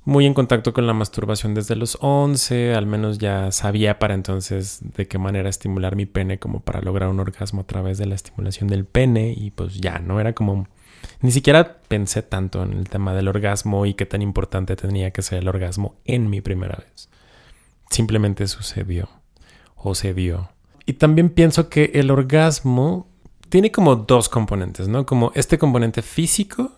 muy 0.07 0.25
en 0.25 0.35
contacto 0.35 0.73
con 0.73 0.87
la 0.87 0.93
masturbación 0.95 1.53
desde 1.53 1.75
los 1.75 1.99
11, 2.01 2.75
al 2.75 2.87
menos 2.87 3.19
ya 3.19 3.51
sabía 3.51 3.99
para 3.99 4.15
entonces 4.15 4.79
de 4.81 5.09
qué 5.09 5.19
manera 5.19 5.49
estimular 5.49 5.97
mi 5.97 6.07
pene 6.07 6.39
como 6.39 6.61
para 6.61 6.81
lograr 6.81 7.09
un 7.09 7.19
orgasmo 7.19 7.63
a 7.63 7.67
través 7.67 7.99
de 7.99 8.07
la 8.07 8.15
estimulación 8.15 8.69
del 8.69 8.85
pene 8.85 9.35
y 9.37 9.51
pues 9.51 9.81
ya, 9.81 9.99
no 9.99 10.21
era 10.21 10.33
como... 10.33 10.69
Ni 11.23 11.33
siquiera 11.33 11.79
pensé 11.89 12.23
tanto 12.23 12.63
en 12.63 12.75
el 12.75 12.89
tema 12.89 13.15
del 13.15 13.27
orgasmo 13.27 13.85
y 13.85 13.95
qué 13.95 14.07
tan 14.07 14.23
importante 14.23 14.77
tenía 14.77 15.11
que 15.11 15.23
ser 15.23 15.41
el 15.41 15.49
orgasmo 15.49 15.97
en 16.05 16.31
mi 16.31 16.41
primera 16.41 16.77
vez. 16.77 17.09
Simplemente 17.91 18.47
sucedió 18.47 19.09
o 19.75 19.97
se 19.97 20.15
dio. 20.15 20.51
Y 20.87 20.95
también 20.95 21.31
pienso 21.31 21.69
que 21.69 21.91
el 21.95 22.13
orgasmo 22.13 23.09
tiene 23.49 23.73
como 23.73 23.97
dos 23.97 24.29
componentes, 24.29 24.87
¿no? 24.87 25.05
Como 25.05 25.33
este 25.35 25.59
componente 25.59 26.01
físico 26.03 26.71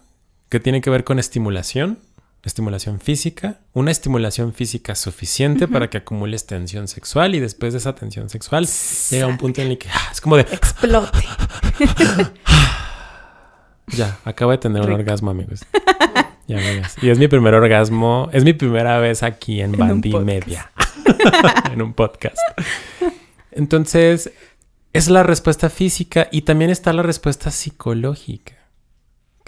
que 0.49 0.61
tiene 0.61 0.81
que 0.81 0.89
ver 0.89 1.05
con 1.05 1.19
estimulación 1.19 1.99
estimulación 2.43 3.01
física, 3.01 3.61
una 3.73 3.91
estimulación 3.91 4.53
física 4.55 4.95
suficiente 4.95 5.67
para 5.69 5.91
que 5.91 5.99
acumules 5.99 6.47
tensión 6.47 6.89
sexual 6.89 7.35
y 7.35 7.41
después 7.41 7.73
de 7.73 7.79
esa 7.79 7.95
tensión 7.95 8.29
sexual 8.29 8.67
llega 9.11 9.27
un 9.27 9.39
punto 9.39 9.61
en 9.61 9.73
el 9.73 9.79
que 9.79 9.89
ah, 9.91 10.09
es 10.13 10.21
como 10.21 10.37
de 10.37 10.43
explote. 10.43 11.19
ya, 13.89 14.19
acabo 14.25 14.53
de 14.53 14.59
tener 14.59 14.83
un 14.83 14.93
orgasmo, 14.93 15.31
amigos. 15.31 15.61
Ya 16.47 16.57
ves. 16.57 16.97
Y 17.03 17.11
es 17.11 17.19
mi 17.19 17.29
primer 17.29 17.55
orgasmo, 17.55 18.31
es 18.33 18.43
mi 18.43 18.55
primera 18.55 18.99
vez 18.99 19.23
aquí 19.23 19.61
en, 19.61 19.75
en 19.75 19.81
Bandy 19.81 20.15
Media, 20.21 20.71
en 21.73 21.83
un 21.83 21.93
podcast. 21.93 22.39
Entonces, 23.51 24.33
es 24.93 25.09
la 25.09 25.23
respuesta 25.23 25.69
física 25.69 26.29
y 26.33 26.43
también 26.43 26.71
está 26.71 26.93
la 26.93 27.03
respuesta 27.03 27.51
psicológica, 27.51 28.55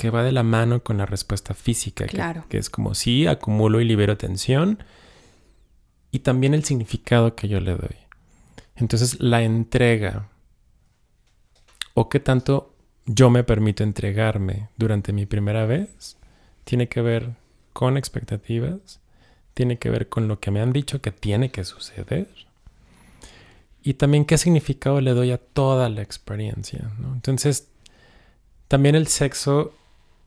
que 0.01 0.09
va 0.09 0.23
de 0.23 0.33
la 0.33 0.43
mano 0.43 0.83
con 0.83 0.97
la 0.97 1.05
respuesta 1.05 1.53
física, 1.53 2.07
que- 2.07 2.15
Claro. 2.17 2.47
que, 2.49 2.57
es 2.57 2.71
como 2.71 2.95
si 2.95 3.27
acumulo 3.27 3.83
y 3.83 3.85
libero 3.85 4.17
tensión, 4.17 4.83
y 6.11 6.21
también 6.21 6.55
el 6.55 6.65
significado 6.65 7.37
que 7.37 7.49
yo 7.49 7.61
le 7.61 7.73
doy. 7.73 7.97
Entonces, 8.77 9.21
la 9.21 9.43
entrega, 9.43 10.31
o 11.93 12.09
qué 12.09 12.19
tanto 12.19 12.75
yo 13.05 13.29
me 13.29 13.45
permito 13.45 13.83
entregarme 13.83 14.71
durante 14.79 15.13
mi 15.13 15.27
primera 15.27 15.67
vez, 15.67 16.17
tiene 16.65 16.89
que 16.89 17.03
ver 17.03 17.35
con 17.75 17.99
expectativas, 17.99 19.01
tiene 19.53 19.79
que 19.79 19.91
ver 19.91 20.09
con 20.09 20.29
lo 20.29 20.41
que 20.41 20.51
me 20.51 20.63
han 20.63 20.73
dicho 20.73 21.03
que 21.03 21.13
tiene 21.13 21.51
que 21.51 21.65
suceder 21.65 22.27
y 23.83 23.95
también 23.95 24.25
qué 24.25 24.39
significado 24.39 25.03
le 25.03 25.11
doy 25.13 25.31
a 25.33 25.37
toda 25.37 25.91
la 25.91 26.01
experiencia. 26.01 26.91
¿no? 26.99 27.13
Entonces, 27.13 27.69
también 28.67 28.95
el 28.95 29.09
sexo, 29.09 29.75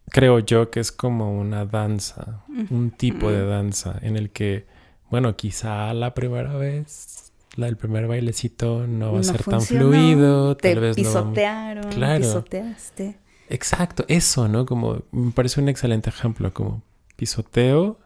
creo 0.10 0.40
yo 0.40 0.70
que 0.70 0.80
es 0.80 0.92
como 0.92 1.38
una 1.40 1.66
danza, 1.66 2.44
un 2.70 2.92
tipo 2.92 3.32
de 3.32 3.46
danza 3.46 3.98
en 4.02 4.18
el 4.18 4.30
que, 4.32 4.66
bueno, 5.10 5.36
quizá 5.36 5.94
la 5.94 6.14
primera 6.14 6.56
vez, 6.56 7.32
la 7.56 7.68
del 7.68 7.78
primer 7.78 8.08
bailecito 8.08 8.88
no 8.88 9.08
va 9.12 9.20
a 9.20 9.22
No 9.22 9.24
ser 9.24 9.44
tan 9.44 9.62
fluido, 9.62 10.58
te 10.58 10.74
tal 10.74 10.82
vez 10.82 10.98
no. 10.98 11.04
pisotearon, 11.04 11.92
Claro. 11.92 12.20
pisoteaste. 12.22 13.18
Exacto, 13.50 14.06
eso, 14.08 14.48
¿no? 14.48 14.66
Como 14.66 15.04
me 15.12 15.32
parece 15.32 15.60
un 15.62 15.70
excelente 15.70 16.10
ejemplo, 16.10 16.54
como 16.54 16.82
pisoteo 17.16 18.00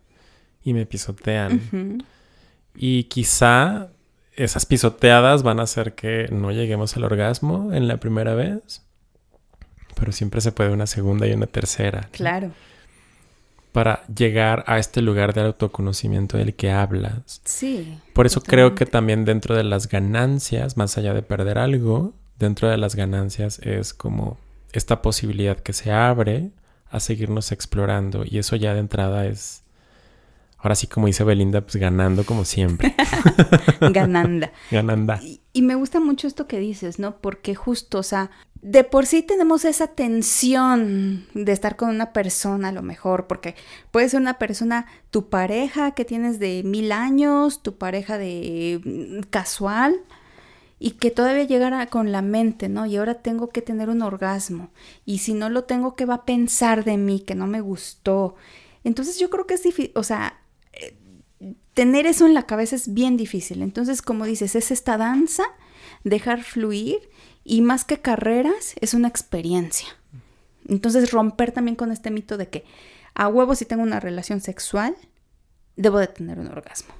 y 0.63 0.74
me 0.74 0.86
pisotean. 0.86 2.04
Y 2.75 3.04
quizá 3.06 3.89
esas 4.36 4.66
pisoteadas 4.66 5.44
van 5.44 5.60
a 5.60 5.63
hacer 5.63 5.94
que 5.96 6.27
no 6.32 6.51
lleguemos 6.51 6.96
al 6.98 7.06
orgasmo 7.06 7.72
en 7.74 7.88
la 7.88 7.98
primera 7.98 8.36
vez, 8.36 8.84
pero 9.98 10.12
siempre 10.12 10.42
se 10.42 10.51
puede 10.51 10.72
una 10.72 10.88
segunda 10.88 11.27
y 11.27 11.34
una 11.34 11.48
tercera. 11.48 12.01
¿no? 12.01 12.08
Claro, 12.12 12.51
Para 13.72 14.06
llegar 14.08 14.63
a 14.68 14.80
este 14.80 15.01
lugar 15.01 15.34
de 15.34 15.42
autoconocimiento 15.42 16.38
del 16.38 16.56
que 16.56 16.72
hablas. 16.72 17.42
sí. 17.44 18.00
Por 18.13 18.25
eso 18.25 18.42
creo 18.42 18.74
que 18.75 18.86
también 18.86 19.25
dentro 19.25 19.56
de 19.56 19.63
las 19.63 19.88
ganancias, 19.88 20.77
más 20.77 20.98
allá 20.98 21.13
de 21.13 21.22
perder 21.22 21.58
algo, 21.60 22.13
dentro 22.39 22.70
de 22.70 22.77
las 22.77 22.96
ganancias 22.96 23.60
es 23.60 23.94
como 23.94 24.38
esta 24.74 25.01
posibilidad 25.01 25.58
que 25.60 25.74
se 25.74 25.92
abre 25.92 26.51
a 26.89 27.00
seguirnos 27.00 27.51
explorando. 27.51 28.24
Y 28.25 28.38
eso 28.39 28.56
ya 28.56 28.74
de 28.74 28.80
entrada 28.80 29.25
es, 29.27 29.63
ahora 30.58 30.75
sí 30.75 30.88
como 30.88 31.08
dice 31.08 31.24
Belinda, 31.24 31.62
pues 31.62 31.75
ganando 31.75 32.24
como 32.25 32.46
siempre. 32.46 32.96
Gananda. 33.92 34.51
Gananda. 34.72 35.20
Y, 35.22 35.42
y 35.54 35.62
me 35.62 35.75
gusta 35.75 36.00
mucho 36.00 36.27
esto 36.27 36.48
que 36.48 36.60
dices, 36.60 36.98
¿no? 37.00 37.18
Porque 37.18 37.54
justo, 37.56 38.00
o 38.00 38.04
sea, 38.04 38.32
de 38.69 38.83
por 38.83 39.05
sí 39.05 39.21
tenemos 39.21 39.63
esa 39.63 39.88
tensión 39.88 41.25
de 41.33 41.53
estar 41.53 41.77
con 41.77 41.89
una 41.89 42.12
persona 42.12 42.67
a 42.67 42.71
lo 42.74 42.81
mejor, 42.81 43.25
porque 43.25 43.55
puede 43.91 44.09
ser 44.09 44.19
una 44.19 44.38
persona, 44.38 44.88
tu 45.09 45.29
pareja 45.29 45.91
que 45.91 46.03
tienes 46.03 46.38
de 46.38 46.63
mil 46.65 46.91
años, 46.91 47.63
tu 47.63 47.77
pareja 47.77 48.17
de 48.17 48.81
mm, 48.83 49.29
casual, 49.29 50.01
y 50.79 50.91
que 50.91 51.12
todavía 51.12 51.45
llegara 51.45 51.88
con 51.88 52.12
la 52.12 52.21
mente, 52.21 52.67
¿no? 52.67 52.86
Y 52.86 52.97
ahora 52.97 53.15
tengo 53.15 53.50
que 53.50 53.62
tener 53.62 53.89
un 53.89 54.01
orgasmo, 54.01 54.69
y 55.05 55.19
si 55.19 55.33
no 55.33 55.50
lo 55.50 55.63
tengo, 55.63 55.95
¿qué 55.95 56.05
va 56.05 56.15
a 56.15 56.25
pensar 56.25 56.83
de 56.83 56.97
mí? 56.97 57.21
Que 57.21 57.36
no 57.36 57.47
me 57.47 57.62
gustó. 57.62 58.36
Entonces 58.83 59.17
yo 59.17 59.29
creo 59.29 59.47
que 59.47 59.53
es 59.53 59.63
difícil, 59.63 59.93
o 59.95 60.03
sea, 60.03 60.41
tener 61.74 62.05
eso 62.05 62.25
en 62.25 62.33
la 62.33 62.43
cabeza 62.43 62.75
es 62.75 62.93
bien 62.93 63.15
difícil. 63.15 63.62
Entonces, 63.62 64.01
como 64.01 64.25
dices, 64.25 64.55
es 64.55 64.71
esta 64.71 64.97
danza, 64.97 65.43
dejar 66.03 66.43
fluir 66.43 67.09
y 67.50 67.62
más 67.62 67.86
que 67.86 68.00
carreras, 68.00 68.75
es 68.82 68.94
una 68.94 69.08
experiencia. 69.08 69.88
Entonces, 70.68 71.12
romper 71.12 71.54
también 71.54 71.77
con 71.77 71.94
este 71.94 72.12
mito 72.12 72.38
de 72.38 72.50
que 72.50 72.66
a 73.16 73.29
huevo 73.29 73.55
si 73.55 73.64
tengo 73.64 73.83
una 73.83 74.01
relación 74.01 74.42
sexual, 74.42 74.96
debo 75.77 75.98
de 75.98 76.07
tener 76.07 76.40
un 76.40 76.48
orgasmo. 76.48 76.94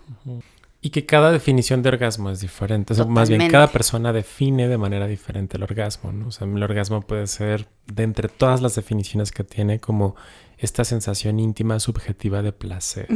Y 0.80 0.92
que 0.92 1.06
cada 1.06 1.34
definición 1.34 1.82
de 1.82 1.90
orgasmo 1.90 2.30
es 2.30 2.40
diferente. 2.40 2.94
O 2.94 2.96
sea, 2.96 3.04
más 3.04 3.28
bien, 3.28 3.52
cada 3.52 3.68
persona 3.68 4.14
define 4.14 4.70
de 4.70 4.78
manera 4.78 5.06
diferente 5.06 5.58
el 5.58 5.64
orgasmo, 5.64 6.14
¿no? 6.14 6.30
O 6.30 6.32
sea, 6.32 6.48
el 6.48 6.64
orgasmo 6.64 7.02
puede 7.02 7.28
ser, 7.28 7.68
de 7.86 8.04
entre 8.04 8.30
todas 8.30 8.62
las 8.62 8.74
definiciones 8.76 9.34
que 9.34 9.44
tiene, 9.44 9.82
como 9.82 10.16
esta 10.58 10.86
sensación 10.86 11.42
íntima, 11.42 11.82
subjetiva 11.82 12.42
de 12.42 12.54
placer. 12.54 13.08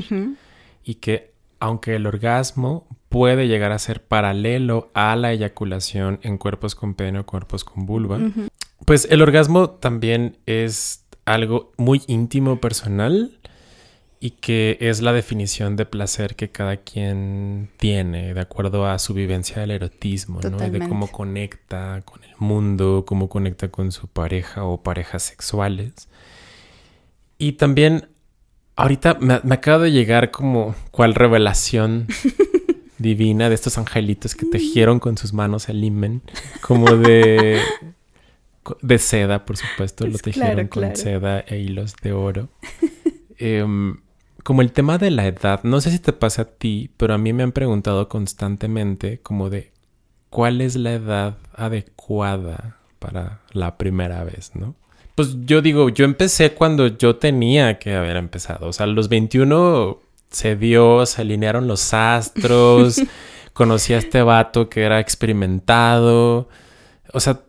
Y 0.83 0.95
que, 0.95 1.31
aunque 1.61 1.95
el 1.95 2.07
orgasmo 2.07 2.87
puede 3.11 3.49
llegar 3.49 3.73
a 3.73 3.77
ser 3.77 4.01
paralelo 4.01 4.89
a 4.93 5.17
la 5.17 5.33
eyaculación 5.33 6.21
en 6.23 6.37
cuerpos 6.37 6.75
con 6.75 6.93
pene 6.93 7.19
o 7.19 7.25
cuerpos 7.25 7.65
con 7.65 7.85
vulva, 7.85 8.17
pues 8.85 9.05
el 9.11 9.21
orgasmo 9.21 9.69
también 9.69 10.37
es 10.45 11.05
algo 11.25 11.73
muy 11.75 12.01
íntimo, 12.07 12.61
personal, 12.61 13.37
y 14.21 14.31
que 14.31 14.77
es 14.79 15.01
la 15.01 15.11
definición 15.11 15.75
de 15.75 15.85
placer 15.85 16.37
que 16.37 16.51
cada 16.51 16.77
quien 16.77 17.69
tiene 17.77 18.33
de 18.33 18.39
acuerdo 18.39 18.87
a 18.87 18.97
su 18.97 19.13
vivencia 19.13 19.59
del 19.59 19.71
erotismo, 19.71 20.39
¿no? 20.39 20.65
Y 20.65 20.69
de 20.69 20.87
cómo 20.87 21.07
conecta 21.07 22.01
con 22.05 22.23
el 22.23 22.35
mundo, 22.37 23.03
cómo 23.05 23.27
conecta 23.27 23.67
con 23.67 23.91
su 23.91 24.07
pareja 24.07 24.63
o 24.63 24.83
parejas 24.83 25.23
sexuales. 25.23 26.07
Y 27.37 27.53
también, 27.53 28.07
ahorita 28.77 29.15
me, 29.19 29.41
me 29.43 29.55
acaba 29.55 29.83
de 29.83 29.91
llegar 29.91 30.31
como 30.31 30.75
cual 30.91 31.13
revelación 31.13 32.07
divina 33.01 33.49
de 33.49 33.55
estos 33.55 33.77
angelitos 33.77 34.35
que 34.35 34.45
tejieron 34.45 34.99
con 34.99 35.17
sus 35.17 35.33
manos 35.33 35.69
el 35.69 35.83
himen, 35.83 36.21
como 36.61 36.95
de 36.95 37.59
de 38.81 38.97
seda, 38.99 39.45
por 39.45 39.57
supuesto, 39.57 40.05
lo 40.05 40.17
tejieron 40.17 40.67
claro, 40.67 40.69
con 40.69 40.81
claro. 40.83 40.95
seda 40.95 41.39
e 41.41 41.59
hilos 41.59 41.95
de 42.01 42.13
oro. 42.13 42.49
Em, 43.43 43.97
como 44.43 44.61
el 44.61 44.71
tema 44.71 44.99
de 44.99 45.09
la 45.09 45.25
edad, 45.25 45.63
no 45.63 45.81
sé 45.81 45.89
si 45.89 45.97
te 45.97 46.13
pasa 46.13 46.43
a 46.43 46.45
ti, 46.45 46.91
pero 46.97 47.15
a 47.15 47.17
mí 47.17 47.33
me 47.33 47.41
han 47.41 47.51
preguntado 47.51 48.07
constantemente 48.07 49.19
como 49.19 49.49
de 49.49 49.71
cuál 50.29 50.61
es 50.61 50.75
la 50.75 50.93
edad 50.93 51.37
adecuada 51.53 52.77
para 52.99 53.41
la 53.51 53.79
primera 53.79 54.23
vez, 54.23 54.51
¿no? 54.55 54.75
Pues 55.15 55.35
yo 55.45 55.63
digo, 55.63 55.89
yo 55.89 56.05
empecé 56.05 56.53
cuando 56.53 56.85
yo 56.85 57.15
tenía 57.15 57.79
que 57.79 57.95
haber 57.95 58.15
empezado, 58.15 58.67
o 58.67 58.73
sea, 58.73 58.85
los 58.85 59.09
21 59.09 59.99
se 60.31 60.55
dio, 60.55 61.05
se 61.05 61.21
alinearon 61.21 61.67
los 61.67 61.93
astros, 61.93 63.01
conocí 63.53 63.93
a 63.93 63.97
este 63.99 64.21
vato 64.23 64.69
que 64.69 64.81
era 64.83 64.99
experimentado, 64.99 66.49
o 67.13 67.19
sea, 67.19 67.41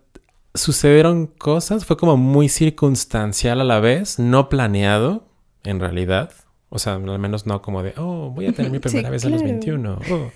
sucedieron 0.54 1.26
cosas, 1.26 1.84
fue 1.86 1.96
como 1.96 2.16
muy 2.16 2.48
circunstancial 2.48 3.60
a 3.60 3.64
la 3.64 3.80
vez, 3.80 4.18
no 4.18 4.48
planeado, 4.48 5.28
en 5.64 5.80
realidad. 5.80 6.30
O 6.68 6.78
sea, 6.78 6.94
al 6.94 7.18
menos 7.18 7.46
no 7.46 7.60
como 7.62 7.82
de, 7.82 7.94
oh, 7.98 8.30
voy 8.30 8.46
a 8.46 8.52
tener 8.52 8.70
mi 8.70 8.78
Sí, 8.82 8.82
primera 8.82 9.10
vez 9.10 9.24
a 9.24 9.28
los 9.28 9.42
claro. 9.42 9.52
21. 9.58 9.98
oh. 10.10 10.30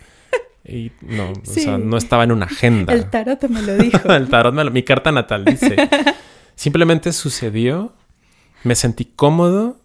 Y 0.68 0.90
no, 1.00 1.30
o 1.32 1.44
sea, 1.44 1.78
no 1.78 1.96
estaba 1.96 2.24
en 2.24 2.32
una 2.32 2.46
agenda. 2.46 2.92
El 2.92 3.08
tarot 3.08 3.42
me 3.48 3.62
lo 3.62 3.76
dijo. 3.76 4.08
El 4.12 4.28
tarot, 4.28 4.52
me 4.52 4.64
lo- 4.64 4.70
mi 4.72 4.82
carta 4.82 5.12
natal 5.12 5.44
dice. 5.44 5.76
Simplemente 6.56 7.12
sucedió, 7.12 7.92
me 8.64 8.74
sentí 8.74 9.04
cómodo 9.04 9.76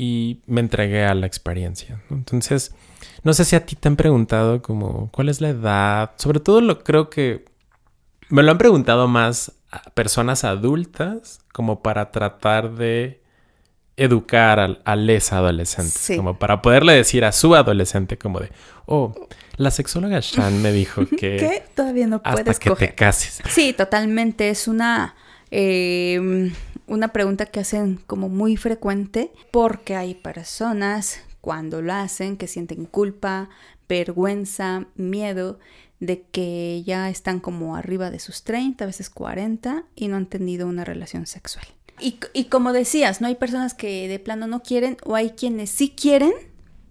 y 0.00 0.40
me 0.46 0.62
entregué 0.62 1.04
a 1.04 1.12
la 1.12 1.26
experiencia. 1.26 2.00
Entonces, 2.08 2.74
no 3.22 3.34
sé 3.34 3.44
si 3.44 3.54
a 3.54 3.66
ti 3.66 3.76
te 3.76 3.86
han 3.86 3.96
preguntado 3.96 4.62
como 4.62 5.10
cuál 5.10 5.28
es 5.28 5.42
la 5.42 5.50
edad. 5.50 6.12
Sobre 6.16 6.40
todo 6.40 6.62
lo 6.62 6.82
creo 6.82 7.10
que 7.10 7.44
me 8.30 8.42
lo 8.42 8.50
han 8.50 8.56
preguntado 8.56 9.08
más 9.08 9.52
a 9.70 9.82
personas 9.90 10.44
adultas 10.44 11.40
como 11.52 11.82
para 11.82 12.12
tratar 12.12 12.76
de 12.76 13.20
educar 13.98 14.58
al, 14.58 14.80
a 14.86 14.96
les 14.96 15.34
adolescentes. 15.34 15.92
Sí. 16.00 16.16
Como 16.16 16.38
para 16.38 16.62
poderle 16.62 16.94
decir 16.94 17.26
a 17.26 17.32
su 17.32 17.54
adolescente 17.54 18.16
como 18.16 18.40
de, 18.40 18.50
oh, 18.86 19.12
la 19.56 19.70
sexóloga 19.70 20.20
Shan 20.22 20.62
me 20.62 20.72
dijo 20.72 21.04
que 21.10 21.36
que 21.36 21.62
todavía 21.74 22.06
no 22.06 22.22
hasta 22.24 22.42
puedes 22.42 22.58
que 22.58 22.70
coger. 22.70 22.88
te 22.88 22.94
cases. 22.94 23.42
Sí, 23.50 23.74
totalmente. 23.74 24.48
Es 24.48 24.66
una, 24.66 25.14
eh, 25.50 26.50
una 26.90 27.08
pregunta 27.08 27.46
que 27.46 27.60
hacen 27.60 28.00
como 28.06 28.28
muy 28.28 28.56
frecuente 28.56 29.32
porque 29.52 29.94
hay 29.94 30.14
personas 30.14 31.20
cuando 31.40 31.80
lo 31.82 31.92
hacen 31.94 32.36
que 32.36 32.48
sienten 32.48 32.84
culpa, 32.84 33.48
vergüenza, 33.88 34.86
miedo 34.96 35.60
de 36.00 36.22
que 36.22 36.82
ya 36.84 37.08
están 37.08 37.38
como 37.38 37.76
arriba 37.76 38.10
de 38.10 38.18
sus 38.18 38.42
30, 38.42 38.84
a 38.84 38.86
veces 38.86 39.08
40 39.08 39.84
y 39.94 40.08
no 40.08 40.16
han 40.16 40.26
tenido 40.26 40.66
una 40.66 40.84
relación 40.84 41.26
sexual. 41.26 41.66
Y, 42.00 42.18
y 42.32 42.46
como 42.46 42.72
decías, 42.72 43.20
no 43.20 43.28
hay 43.28 43.36
personas 43.36 43.74
que 43.74 44.08
de 44.08 44.18
plano 44.18 44.48
no 44.48 44.62
quieren 44.62 44.96
o 45.04 45.14
hay 45.14 45.30
quienes 45.30 45.70
sí 45.70 45.90
quieren, 45.90 46.32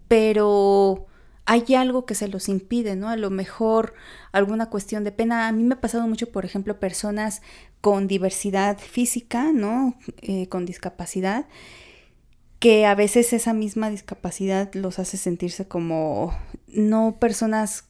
pero 0.07 1.07
hay 1.45 1.73
algo 1.73 2.05
que 2.05 2.13
se 2.13 2.27
los 2.27 2.47
impide, 2.47 2.95
¿no? 2.95 3.09
A 3.09 3.17
lo 3.17 3.31
mejor 3.31 3.95
alguna 4.31 4.69
cuestión 4.69 5.03
de 5.03 5.11
pena. 5.11 5.47
A 5.47 5.51
mí 5.51 5.63
me 5.63 5.73
ha 5.73 5.81
pasado 5.81 6.07
mucho, 6.07 6.31
por 6.31 6.45
ejemplo, 6.45 6.79
personas 6.79 7.41
con 7.81 8.07
diversidad 8.07 8.77
física, 8.77 9.51
¿no? 9.53 9.97
Eh, 10.21 10.47
con 10.47 10.65
discapacidad, 10.65 11.47
que 12.59 12.85
a 12.85 12.95
veces 12.95 13.33
esa 13.33 13.53
misma 13.53 13.89
discapacidad 13.89 14.73
los 14.73 14.99
hace 14.99 15.17
sentirse 15.17 15.67
como 15.67 16.37
no 16.67 17.17
personas 17.19 17.85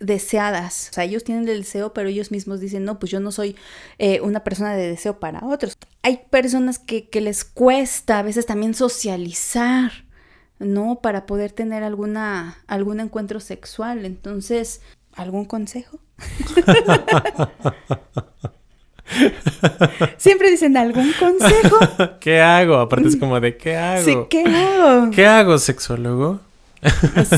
deseadas. 0.00 0.88
O 0.90 0.94
sea, 0.94 1.04
ellos 1.04 1.22
tienen 1.22 1.48
el 1.48 1.60
deseo, 1.60 1.92
pero 1.92 2.08
ellos 2.08 2.32
mismos 2.32 2.58
dicen, 2.58 2.84
no, 2.84 2.98
pues 2.98 3.12
yo 3.12 3.20
no 3.20 3.30
soy 3.30 3.54
eh, 3.98 4.20
una 4.22 4.42
persona 4.42 4.74
de 4.74 4.88
deseo 4.88 5.20
para 5.20 5.46
otros. 5.46 5.76
Hay 6.02 6.22
personas 6.30 6.78
que, 6.78 7.08
que 7.08 7.20
les 7.20 7.44
cuesta 7.44 8.18
a 8.18 8.22
veces 8.22 8.46
también 8.46 8.74
socializar, 8.74 9.92
¿no? 10.58 11.00
Para 11.02 11.26
poder 11.26 11.52
tener 11.52 11.84
alguna, 11.84 12.64
algún 12.66 12.98
encuentro 12.98 13.38
sexual. 13.38 14.04
Entonces, 14.04 14.80
¿algún 15.12 15.44
consejo? 15.44 16.00
Siempre 20.16 20.50
dicen 20.50 20.76
algún 20.76 21.12
consejo. 21.18 21.78
¿Qué 22.20 22.40
hago? 22.40 22.76
Aparte 22.76 23.08
es 23.08 23.16
como 23.16 23.40
de 23.40 23.56
¿qué 23.56 23.76
hago? 23.76 24.04
Sí, 24.04 24.16
¿qué 24.28 24.44
hago? 24.44 25.10
¿Qué 25.10 25.26
hago, 25.26 25.58
sexólogo? 25.58 26.40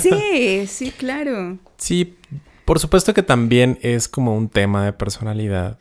sí, 0.01 0.67
sí, 0.69 0.91
claro. 0.93 1.59
Sí, 1.77 2.17
por 2.65 2.79
supuesto 2.79 3.15
que 3.15 3.23
también 3.23 3.79
es 3.83 4.09
como 4.09 4.37
un 4.37 4.49
tema 4.49 4.85
de 4.85 4.93
personalidad, 4.93 5.79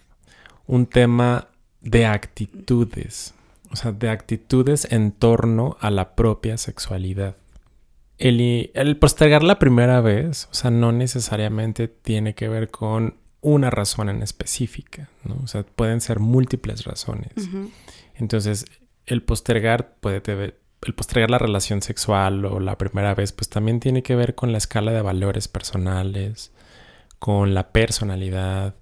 un 0.67 0.85
tema 0.85 1.47
de 1.81 2.05
actitudes, 2.05 3.33
o 3.71 3.75
sea, 3.75 3.91
de 3.91 4.09
actitudes 4.09 4.87
en 4.91 5.11
torno 5.11 5.77
a 5.79 5.91
la 5.91 6.15
propia 6.15 6.57
sexualidad. 6.57 7.35
El, 8.17 8.69
el 8.75 8.97
postergar 8.97 9.41
la 9.41 9.57
primera 9.57 9.99
vez, 9.99 10.47
o 10.51 10.53
sea, 10.53 10.69
no 10.69 10.91
necesariamente 10.91 11.87
tiene 11.87 12.35
que 12.35 12.47
ver 12.47 12.69
con 12.69 13.15
una 13.41 13.69
razón 13.69 14.09
en 14.09 14.21
específica, 14.21 15.09
¿no? 15.23 15.39
O 15.43 15.47
sea, 15.47 15.63
pueden 15.63 15.99
ser 15.99 16.19
múltiples 16.19 16.85
razones. 16.85 17.33
Entonces, 18.15 18.65
el 19.05 19.23
postergar 19.23 19.95
puede 19.99 20.21
el 20.83 20.95
postergar 20.95 21.29
la 21.29 21.37
relación 21.37 21.81
sexual 21.81 22.45
o 22.45 22.59
la 22.59 22.77
primera 22.77 23.13
vez, 23.13 23.33
pues 23.33 23.49
también 23.49 23.79
tiene 23.79 24.01
que 24.03 24.15
ver 24.15 24.33
con 24.33 24.51
la 24.51 24.57
escala 24.57 24.91
de 24.91 25.01
valores 25.01 25.47
personales, 25.47 26.51
con 27.19 27.53
la 27.53 27.71
personalidad, 27.71 28.75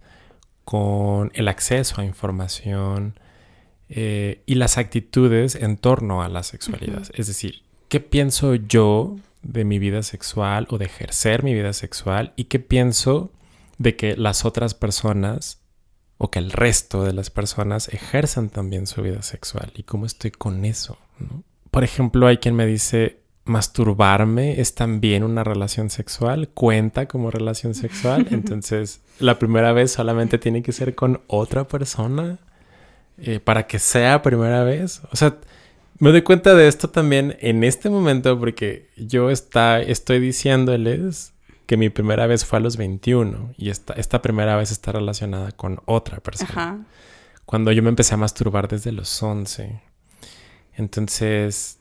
con 0.63 1.31
el 1.33 1.47
acceso 1.47 1.99
a 1.99 2.05
información 2.05 3.19
eh, 3.89 4.43
y 4.45 4.55
las 4.55 4.77
actitudes 4.77 5.55
en 5.55 5.77
torno 5.77 6.21
a 6.21 6.29
la 6.29 6.43
sexualidad. 6.43 7.03
Es 7.13 7.27
decir, 7.27 7.63
¿qué 7.89 7.99
pienso 7.99 8.55
yo 8.55 9.17
de 9.41 9.65
mi 9.65 9.79
vida 9.79 10.03
sexual 10.03 10.67
o 10.69 10.77
de 10.77 10.85
ejercer 10.85 11.43
mi 11.43 11.53
vida 11.53 11.73
sexual 11.73 12.33
y 12.35 12.45
qué 12.45 12.59
pienso 12.59 13.31
de 13.79 13.95
que 13.95 14.15
las 14.15 14.45
otras 14.45 14.75
personas 14.75 15.63
o 16.19 16.29
que 16.29 16.37
el 16.37 16.51
resto 16.51 17.03
de 17.03 17.13
las 17.13 17.31
personas 17.31 17.87
ejerzan 17.87 18.49
también 18.49 18.85
su 18.85 19.01
vida 19.01 19.23
sexual 19.23 19.71
y 19.73 19.83
cómo 19.83 20.05
estoy 20.05 20.31
con 20.31 20.65
eso. 20.65 20.97
Por 21.71 21.83
ejemplo, 21.83 22.27
hay 22.27 22.37
quien 22.37 22.55
me 22.55 22.65
dice, 22.65 23.21
masturbarme 23.45 24.59
es 24.59 24.75
también 24.75 25.23
una 25.23 25.45
relación 25.45 25.89
sexual, 25.89 26.49
cuenta 26.49 27.07
como 27.07 27.31
relación 27.31 27.73
sexual, 27.73 28.27
entonces 28.31 28.99
la 29.17 29.39
primera 29.39 29.71
vez 29.71 29.93
solamente 29.93 30.37
tiene 30.37 30.61
que 30.61 30.73
ser 30.73 30.93
con 30.93 31.21
otra 31.27 31.65
persona 31.65 32.37
eh, 33.17 33.39
para 33.39 33.65
que 33.65 33.79
sea 33.79 34.21
primera 34.21 34.63
vez. 34.65 35.01
O 35.11 35.15
sea, 35.15 35.37
me 35.99 36.11
doy 36.11 36.21
cuenta 36.21 36.53
de 36.53 36.67
esto 36.67 36.89
también 36.89 37.37
en 37.39 37.63
este 37.63 37.89
momento 37.89 38.37
porque 38.37 38.89
yo 38.97 39.29
está, 39.29 39.81
estoy 39.81 40.19
diciéndoles 40.19 41.33
que 41.69 41.77
mi 41.77 41.91
primera 41.91 42.25
vez 42.25 42.45
fue 42.45 42.57
a 42.57 42.61
los 42.61 42.77
21 42.77 43.53
y 43.55 43.69
esta, 43.69 43.93
esta 43.93 44.23
primera 44.23 44.55
vez 44.55 44.71
está 44.71 44.91
relacionada 44.91 45.51
con 45.51 45.79
otra 45.85 46.19
persona. 46.19 46.83
Cuando 47.45 47.71
yo 47.71 47.83
me 47.83 47.89
empecé 47.89 48.15
a 48.15 48.17
masturbar 48.17 48.67
desde 48.67 48.91
los 48.91 49.21
11. 49.21 49.79
Entonces, 50.73 51.77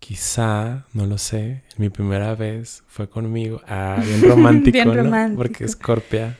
quizá, 0.00 0.86
no 0.92 1.06
lo 1.06 1.18
sé, 1.18 1.62
mi 1.76 1.90
primera 1.90 2.34
vez 2.34 2.82
fue 2.88 3.08
conmigo. 3.08 3.60
Ah, 3.68 4.02
bien 4.04 4.20
romántico, 4.28 4.72
bien 4.72 4.92
romántico. 4.92 5.36
Porque 5.36 5.68
Scorpia. 5.68 6.36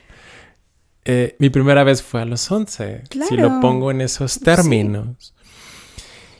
Eh, 1.04 1.36
mi 1.38 1.50
primera 1.50 1.84
vez 1.84 2.02
fue 2.02 2.22
a 2.22 2.24
los 2.24 2.50
11. 2.50 3.04
Si 3.28 3.36
lo 3.36 3.60
pongo 3.60 3.92
en 3.92 4.00
esos 4.00 4.40
términos. 4.40 5.32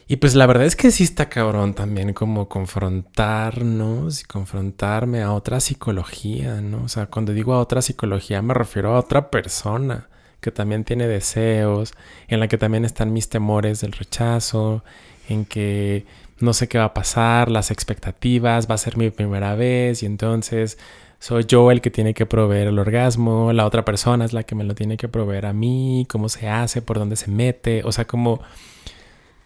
Y 0.07 0.17
pues 0.17 0.35
la 0.35 0.47
verdad 0.47 0.67
es 0.67 0.77
que 0.77 0.91
sí 0.91 1.05
está 1.05 1.29
cabrón 1.31 1.75
también 1.75 2.13
como 2.13 2.49
confrontarnos 2.49 4.21
y 4.21 4.25
confrontarme 4.25 5.23
a 5.23 5.33
otra 5.33 5.61
psicología, 5.61 6.61
¿no? 6.61 6.85
O 6.85 6.89
sea, 6.89 7.07
cuando 7.07 7.33
digo 7.33 7.55
a 7.55 7.61
otra 7.61 7.81
psicología 7.81 8.43
me 8.43 8.53
refiero 8.53 8.95
a 8.95 8.99
otra 8.99 9.31
persona 9.31 10.09
que 10.41 10.51
también 10.51 10.85
tiene 10.85 11.09
deseos, 11.09 11.95
en 12.29 12.39
la 12.39 12.49
que 12.49 12.59
también 12.59 12.85
están 12.85 13.15
mis 13.15 13.31
temores 13.31 13.81
del 13.81 13.93
rechazo, 13.93 14.85
en 15.29 15.47
que 15.47 16.05
no 16.39 16.53
sé 16.53 16.69
qué 16.69 16.77
va 16.77 16.85
a 16.85 16.95
pasar, 16.95 17.51
las 17.51 17.71
expectativas, 17.71 18.69
va 18.69 18.75
a 18.75 18.79
ser 18.79 18.99
mi 18.99 19.09
primera 19.09 19.55
vez 19.55 20.03
y 20.03 20.07
entonces 20.07 20.79
soy 21.19 21.45
yo 21.47 21.71
el 21.71 21.81
que 21.81 21.91
tiene 21.91 22.13
que 22.13 22.27
proveer 22.27 22.69
el 22.69 22.79
orgasmo, 22.79 23.55
la 23.55 23.65
otra 23.65 23.87
persona 23.87 24.27
es 24.27 24.35
la 24.35 24.43
que 24.43 24.55
me 24.55 24.65
lo 24.65 24.75
tiene 24.75 24.99
que 24.99 25.09
proveer 25.09 25.47
a 25.47 25.55
mí, 25.55 26.07
cómo 26.11 26.29
se 26.29 26.47
hace, 26.49 26.83
por 26.83 26.99
dónde 26.99 27.17
se 27.17 27.31
mete, 27.31 27.83
o 27.85 27.93
sea, 27.93 28.05
como 28.07 28.43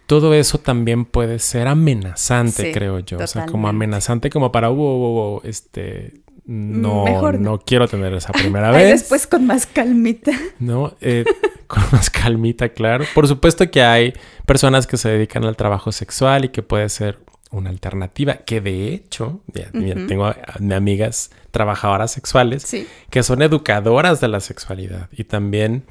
todo 0.09 0.33
eso 0.33 0.57
también 0.57 1.05
puede 1.05 1.38
ser 1.38 1.68
amenazante, 1.68 2.73
creo 2.73 2.99
yo. 3.01 3.18
O 3.18 3.27
sea, 3.27 3.44
como 3.44 3.68
amenazante 3.68 4.31
como 4.31 4.51
para, 4.51 4.68
wow, 4.68 5.42
este, 5.44 6.23
no, 6.47 7.05
no, 7.33 7.59
quiero 7.59 7.87
tener 7.88 8.14
esa 8.14 8.33
primera 8.33 8.71
vez. 8.71 9.03
después 9.03 9.27
con 9.27 9.47
más 9.47 9.66
calmita. 9.66 10.33
No, 10.59 10.97
eh, 11.03 11.27
con 11.66 11.83
más 11.92 12.09
calmita, 12.09 12.71
claro. 12.71 13.05
Por 13.14 13.29
supuesto 13.29 13.71
que 13.71 13.83
hay 13.83 14.14
personas 14.47 14.87
que 14.87 14.97
se 14.97 15.11
dedican 15.11 15.44
al 15.44 15.57
trabajo 15.57 15.92
sexual 15.92 16.47
y 16.47 16.49
que 16.49 16.62
puede 16.62 16.88
ser 16.88 17.18
una 17.51 17.68
alternativa, 17.68 18.38
que 18.38 18.62
de 18.62 18.94
hecho, 18.94 19.42
ya, 19.53 19.71
tengo 19.73 20.25
a, 20.25 20.38
amigas 20.75 21.33
trabajadoras 21.51 22.12
sexuales 22.12 22.66
que 23.11 23.23
son 23.23 23.42
educadoras 23.42 24.23
de 24.23 24.29
la 24.29 24.40
sexualidad 24.40 25.11
y 25.12 25.25
también 25.25 25.85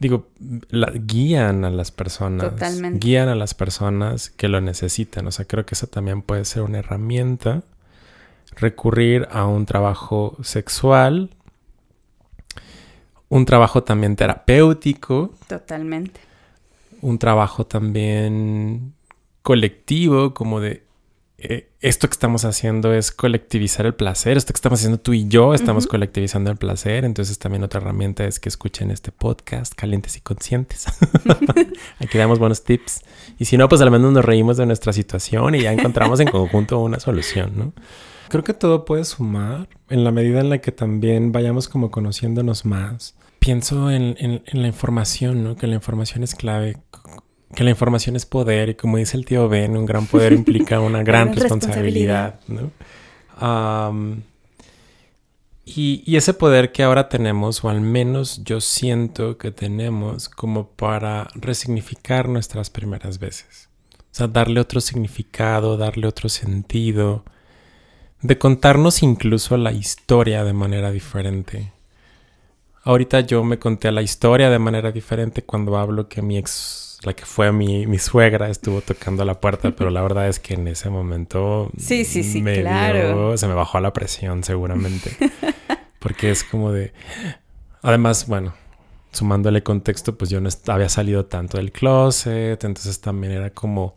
digo, 0.00 0.26
guían 1.06 1.64
a 1.64 1.70
las 1.70 1.92
personas. 1.92 2.50
Totalmente. 2.50 3.06
Guían 3.06 3.28
a 3.28 3.34
las 3.34 3.54
personas 3.54 4.30
que 4.30 4.48
lo 4.48 4.60
necesitan. 4.60 5.26
O 5.26 5.30
sea, 5.30 5.44
creo 5.44 5.66
que 5.66 5.74
eso 5.74 5.86
también 5.86 6.22
puede 6.22 6.44
ser 6.46 6.62
una 6.62 6.78
herramienta. 6.78 7.62
Recurrir 8.56 9.28
a 9.30 9.46
un 9.46 9.66
trabajo 9.66 10.36
sexual. 10.42 11.30
Un 13.28 13.44
trabajo 13.44 13.84
también 13.84 14.16
terapéutico. 14.16 15.34
Totalmente. 15.46 16.20
Un 17.02 17.18
trabajo 17.18 17.66
también 17.66 18.94
colectivo, 19.42 20.32
como 20.34 20.60
de 20.60 20.82
eh, 21.42 21.70
esto 21.80 22.06
que 22.08 22.12
estamos 22.12 22.44
haciendo 22.44 22.92
es 22.92 23.10
colectivizar 23.10 23.86
el 23.86 23.94
placer. 23.94 24.36
Esto 24.36 24.52
que 24.52 24.58
estamos 24.58 24.80
haciendo 24.80 24.98
tú 24.98 25.14
y 25.14 25.26
yo 25.26 25.54
estamos 25.54 25.86
colectivizando 25.86 26.50
el 26.50 26.58
placer. 26.58 27.04
Entonces 27.04 27.38
también 27.38 27.62
otra 27.62 27.80
herramienta 27.80 28.24
es 28.24 28.38
que 28.38 28.50
escuchen 28.50 28.90
este 28.90 29.10
podcast, 29.10 29.74
calientes 29.74 30.16
y 30.16 30.20
conscientes. 30.20 30.86
Aquí 31.98 32.18
damos 32.18 32.38
buenos 32.38 32.62
tips. 32.64 33.02
Y 33.38 33.46
si 33.46 33.56
no, 33.56 33.68
pues 33.68 33.80
al 33.80 33.90
menos 33.90 34.12
nos 34.12 34.24
reímos 34.24 34.58
de 34.58 34.66
nuestra 34.66 34.92
situación 34.92 35.54
y 35.54 35.62
ya 35.62 35.72
encontramos 35.72 36.20
en 36.20 36.28
conjunto 36.28 36.78
una 36.78 37.00
solución, 37.00 37.52
¿no? 37.56 37.72
Creo 38.28 38.44
que 38.44 38.54
todo 38.54 38.84
puede 38.84 39.04
sumar 39.04 39.68
en 39.88 40.04
la 40.04 40.12
medida 40.12 40.40
en 40.40 40.50
la 40.50 40.58
que 40.58 40.72
también 40.72 41.32
vayamos 41.32 41.68
como 41.68 41.90
conociéndonos 41.90 42.64
más. 42.66 43.16
Pienso 43.38 43.90
en, 43.90 44.14
en 44.18 44.62
la 44.62 44.68
información, 44.68 45.42
¿no? 45.42 45.56
Que 45.56 45.66
la 45.66 45.74
información 45.74 46.22
es 46.22 46.34
clave 46.34 46.76
que 47.54 47.64
la 47.64 47.70
información 47.70 48.16
es 48.16 48.26
poder 48.26 48.70
y 48.70 48.74
como 48.74 48.96
dice 48.96 49.16
el 49.16 49.24
tío 49.24 49.48
Ben, 49.48 49.76
un 49.76 49.86
gran 49.86 50.06
poder 50.06 50.32
implica 50.32 50.80
una 50.80 51.02
gran 51.04 51.34
responsabilidad, 51.34 52.40
¿no? 52.48 52.70
y, 55.64 56.02
y, 56.04 56.16
ese 56.16 56.34
poder 56.34 56.72
que 56.72 56.82
ahora 56.82 57.08
tenemos, 57.08 57.64
o 57.64 57.70
al 57.70 57.80
menos 57.80 58.44
yo 58.44 58.60
siento 58.60 59.38
que 59.38 59.50
tenemos, 59.50 60.28
como 60.28 60.68
para 60.68 61.28
resignificar 61.34 62.28
nuestras 62.28 62.68
primeras 62.68 63.18
veces. 63.18 63.70
O 63.98 64.14
sea, 64.14 64.26
darle 64.26 64.60
otro 64.60 64.80
significado, 64.80 65.78
darle 65.78 66.06
otro 66.06 66.28
sentido, 66.28 67.24
de 68.22 68.38
contarnos 68.38 69.02
incluso 69.02 69.56
la 69.56 69.72
historia 69.72 70.44
de 70.44 70.52
manera 70.52 70.90
diferente. 70.90 71.72
Ahorita 72.82 73.20
yo 73.20 73.44
me 73.44 73.58
conté 73.58 73.90
la 73.92 74.02
historia 74.02 74.50
de 74.50 74.58
manera 74.58 74.92
diferente 74.92 75.42
cuando 75.42 75.76
hablo 75.76 76.08
que 76.08 76.22
mi 76.22 76.36
ex 76.36 76.89
la 77.02 77.14
que 77.14 77.24
fue 77.24 77.50
mi, 77.52 77.86
mi 77.86 77.98
suegra 77.98 78.50
estuvo 78.50 78.80
tocando 78.80 79.24
la 79.24 79.40
puerta, 79.40 79.70
pero 79.76 79.90
la 79.90 80.02
verdad 80.02 80.28
es 80.28 80.38
que 80.38 80.54
en 80.54 80.68
ese 80.68 80.90
momento 80.90 81.70
sí, 81.78 82.04
sí, 82.04 82.22
sí, 82.22 82.42
claro. 82.42 83.36
se 83.36 83.46
me 83.46 83.54
bajó 83.54 83.80
la 83.80 83.92
presión 83.92 84.44
seguramente. 84.44 85.16
Porque 85.98 86.30
es 86.30 86.44
como 86.44 86.72
de... 86.72 86.94
Además, 87.82 88.26
bueno, 88.26 88.54
sumándole 89.12 89.62
contexto, 89.62 90.16
pues 90.16 90.30
yo 90.30 90.40
no 90.40 90.48
había 90.68 90.88
salido 90.88 91.26
tanto 91.26 91.58
del 91.58 91.72
closet, 91.72 92.62
entonces 92.64 93.00
también 93.00 93.34
era 93.34 93.50
como, 93.50 93.96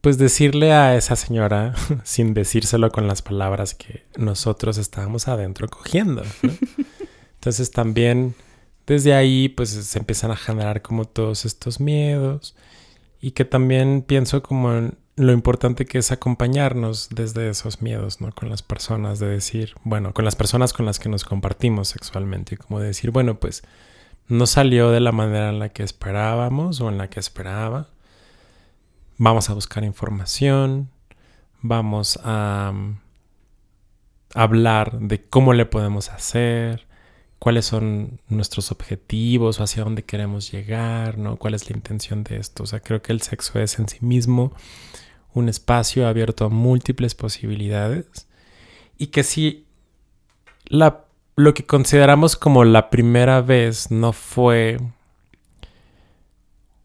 pues 0.00 0.16
decirle 0.16 0.72
a 0.72 0.96
esa 0.96 1.16
señora, 1.16 1.74
sin 2.04 2.32
decírselo 2.32 2.90
con 2.90 3.06
las 3.06 3.20
palabras 3.20 3.74
que 3.74 4.04
nosotros 4.16 4.78
estábamos 4.78 5.28
adentro 5.28 5.68
cogiendo. 5.68 6.22
Entonces 7.34 7.70
también 7.70 8.34
desde 8.88 9.14
ahí 9.14 9.48
pues 9.50 9.68
se 9.68 9.98
empiezan 9.98 10.30
a 10.30 10.36
generar 10.36 10.82
como 10.82 11.04
todos 11.04 11.44
estos 11.44 11.78
miedos 11.78 12.56
y 13.20 13.32
que 13.32 13.44
también 13.44 14.02
pienso 14.02 14.42
como 14.42 14.72
en, 14.72 14.98
lo 15.16 15.32
importante 15.32 15.84
que 15.84 15.98
es 15.98 16.10
acompañarnos 16.10 17.08
desde 17.10 17.50
esos 17.50 17.82
miedos, 17.82 18.20
¿no? 18.20 18.32
Con 18.32 18.48
las 18.48 18.62
personas, 18.62 19.18
de 19.18 19.26
decir, 19.26 19.74
bueno, 19.82 20.14
con 20.14 20.24
las 20.24 20.36
personas 20.36 20.72
con 20.72 20.86
las 20.86 21.00
que 21.00 21.08
nos 21.08 21.24
compartimos 21.24 21.88
sexualmente, 21.88 22.54
y 22.54 22.58
como 22.58 22.78
decir, 22.78 23.10
bueno, 23.10 23.38
pues 23.40 23.62
no 24.28 24.46
salió 24.46 24.90
de 24.90 25.00
la 25.00 25.10
manera 25.10 25.48
en 25.48 25.58
la 25.58 25.70
que 25.70 25.82
esperábamos 25.82 26.80
o 26.80 26.88
en 26.88 26.98
la 26.98 27.10
que 27.10 27.18
esperaba. 27.18 27.88
Vamos 29.16 29.50
a 29.50 29.54
buscar 29.54 29.82
información, 29.82 30.88
vamos 31.62 32.20
a 32.22 32.70
um, 32.72 32.98
hablar 34.34 35.00
de 35.00 35.20
cómo 35.20 35.52
le 35.52 35.66
podemos 35.66 36.10
hacer, 36.10 36.87
cuáles 37.38 37.66
son 37.66 38.20
nuestros 38.28 38.72
objetivos 38.72 39.60
o 39.60 39.62
hacia 39.62 39.84
dónde 39.84 40.04
queremos 40.04 40.50
llegar, 40.50 41.18
¿no? 41.18 41.36
¿Cuál 41.36 41.54
es 41.54 41.70
la 41.70 41.76
intención 41.76 42.24
de 42.24 42.36
esto? 42.36 42.64
O 42.64 42.66
sea, 42.66 42.80
creo 42.80 43.00
que 43.00 43.12
el 43.12 43.22
sexo 43.22 43.58
es 43.60 43.78
en 43.78 43.88
sí 43.88 43.98
mismo 44.00 44.52
un 45.34 45.48
espacio 45.48 46.08
abierto 46.08 46.46
a 46.46 46.48
múltiples 46.48 47.14
posibilidades 47.14 48.26
y 48.96 49.08
que 49.08 49.22
si 49.22 49.66
la, 50.66 51.04
lo 51.36 51.54
que 51.54 51.64
consideramos 51.64 52.36
como 52.36 52.64
la 52.64 52.90
primera 52.90 53.40
vez 53.40 53.90
no 53.90 54.12
fue 54.12 54.78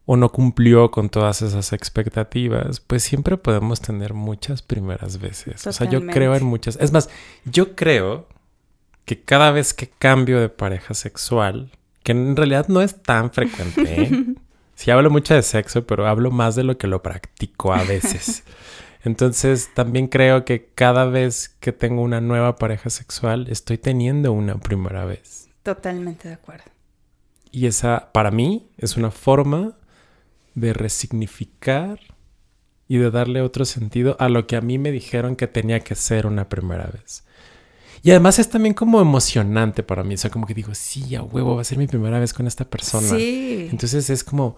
o 0.06 0.16
no 0.16 0.30
cumplió 0.30 0.90
con 0.90 1.08
todas 1.08 1.42
esas 1.42 1.72
expectativas, 1.72 2.78
pues 2.78 3.02
siempre 3.02 3.38
podemos 3.38 3.80
tener 3.80 4.12
muchas 4.12 4.60
primeras 4.62 5.18
veces. 5.18 5.66
O 5.66 5.72
sea, 5.72 5.88
yo 5.88 6.06
creo 6.06 6.34
en 6.34 6.44
muchas. 6.44 6.76
Es 6.76 6.92
más, 6.92 7.08
yo 7.46 7.74
creo 7.74 8.28
que 9.04 9.22
cada 9.22 9.50
vez 9.50 9.74
que 9.74 9.88
cambio 9.88 10.40
de 10.40 10.48
pareja 10.48 10.94
sexual, 10.94 11.70
que 12.02 12.12
en 12.12 12.36
realidad 12.36 12.68
no 12.68 12.80
es 12.80 13.02
tan 13.02 13.32
frecuente, 13.32 14.02
¿eh? 14.02 14.34
Sí 14.76 14.90
hablo 14.90 15.08
mucho 15.08 15.34
de 15.34 15.42
sexo, 15.42 15.86
pero 15.86 16.06
hablo 16.08 16.32
más 16.32 16.56
de 16.56 16.64
lo 16.64 16.76
que 16.76 16.88
lo 16.88 17.00
practico 17.00 17.72
a 17.72 17.84
veces. 17.84 18.42
Entonces, 19.04 19.70
también 19.74 20.08
creo 20.08 20.44
que 20.44 20.70
cada 20.74 21.04
vez 21.04 21.50
que 21.60 21.72
tengo 21.72 22.02
una 22.02 22.20
nueva 22.20 22.56
pareja 22.56 22.90
sexual, 22.90 23.46
estoy 23.50 23.78
teniendo 23.78 24.32
una 24.32 24.56
primera 24.56 25.04
vez. 25.04 25.48
Totalmente 25.62 26.28
de 26.28 26.34
acuerdo. 26.34 26.64
Y 27.52 27.66
esa, 27.66 28.10
para 28.12 28.30
mí, 28.30 28.66
es 28.78 28.96
una 28.96 29.10
forma 29.10 29.76
de 30.54 30.72
resignificar 30.72 32.00
y 32.88 32.96
de 32.96 33.10
darle 33.10 33.42
otro 33.42 33.64
sentido 33.64 34.16
a 34.18 34.28
lo 34.28 34.46
que 34.46 34.56
a 34.56 34.60
mí 34.60 34.78
me 34.78 34.90
dijeron 34.90 35.36
que 35.36 35.46
tenía 35.46 35.80
que 35.80 35.94
ser 35.94 36.26
una 36.26 36.48
primera 36.48 36.86
vez. 36.86 37.24
Y 38.04 38.10
además 38.10 38.38
es 38.38 38.50
también 38.50 38.74
como 38.74 39.00
emocionante 39.00 39.82
para 39.82 40.04
mí. 40.04 40.12
O 40.12 40.18
sea, 40.18 40.30
como 40.30 40.46
que 40.46 40.52
digo, 40.52 40.74
sí, 40.74 41.14
a 41.14 41.22
huevo, 41.22 41.56
va 41.56 41.62
a 41.62 41.64
ser 41.64 41.78
mi 41.78 41.86
primera 41.86 42.20
vez 42.20 42.34
con 42.34 42.46
esta 42.46 42.68
persona. 42.68 43.08
Sí. 43.08 43.66
Entonces 43.70 44.10
es 44.10 44.22
como, 44.22 44.56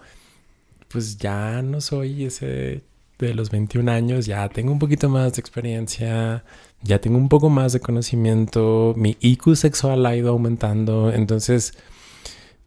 pues 0.89 1.17
ya 1.17 1.61
no 1.61 1.79
soy 1.79 2.25
ese 2.25 2.83
de 3.17 3.33
los 3.33 3.49
21 3.49 3.89
años, 3.89 4.25
ya 4.25 4.49
tengo 4.49 4.73
un 4.73 4.79
poquito 4.79 5.07
más 5.07 5.33
de 5.33 5.39
experiencia, 5.39 6.43
ya 6.83 6.99
tengo 6.99 7.17
un 7.17 7.29
poco 7.29 7.49
más 7.49 7.71
de 7.71 7.79
conocimiento, 7.79 8.93
mi 8.97 9.15
IQ 9.21 9.55
sexual 9.55 10.05
ha 10.05 10.13
ido 10.13 10.29
aumentando. 10.29 11.13
Entonces, 11.13 11.73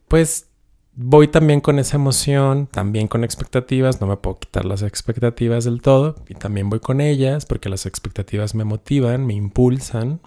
pues 0.08 0.46
voy 0.94 1.28
también 1.28 1.60
con 1.60 1.78
esa 1.78 1.98
emoción, 1.98 2.66
también 2.66 3.06
con 3.06 3.22
expectativas, 3.22 4.00
no 4.00 4.06
me 4.06 4.16
puedo 4.16 4.38
quitar 4.38 4.64
las 4.64 4.80
expectativas 4.80 5.66
del 5.66 5.82
todo 5.82 6.16
y 6.26 6.34
también 6.34 6.70
voy 6.70 6.80
con 6.80 7.02
ellas 7.02 7.44
porque 7.44 7.68
las 7.68 7.84
expectativas 7.84 8.54
me 8.54 8.64
motivan, 8.64 9.26
me 9.26 9.34
impulsan 9.34 10.20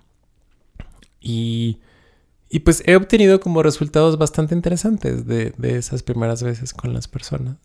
y, 1.24 1.80
y 2.50 2.60
pues 2.60 2.84
he 2.86 2.96
obtenido 2.96 3.40
como 3.40 3.64
resultados 3.64 4.18
bastante 4.18 4.54
interesantes 4.54 5.26
de, 5.26 5.54
de 5.58 5.78
esas 5.78 6.04
primeras 6.04 6.44
veces 6.44 6.74
con 6.74 6.94
las 6.94 7.08
personas. 7.08 7.58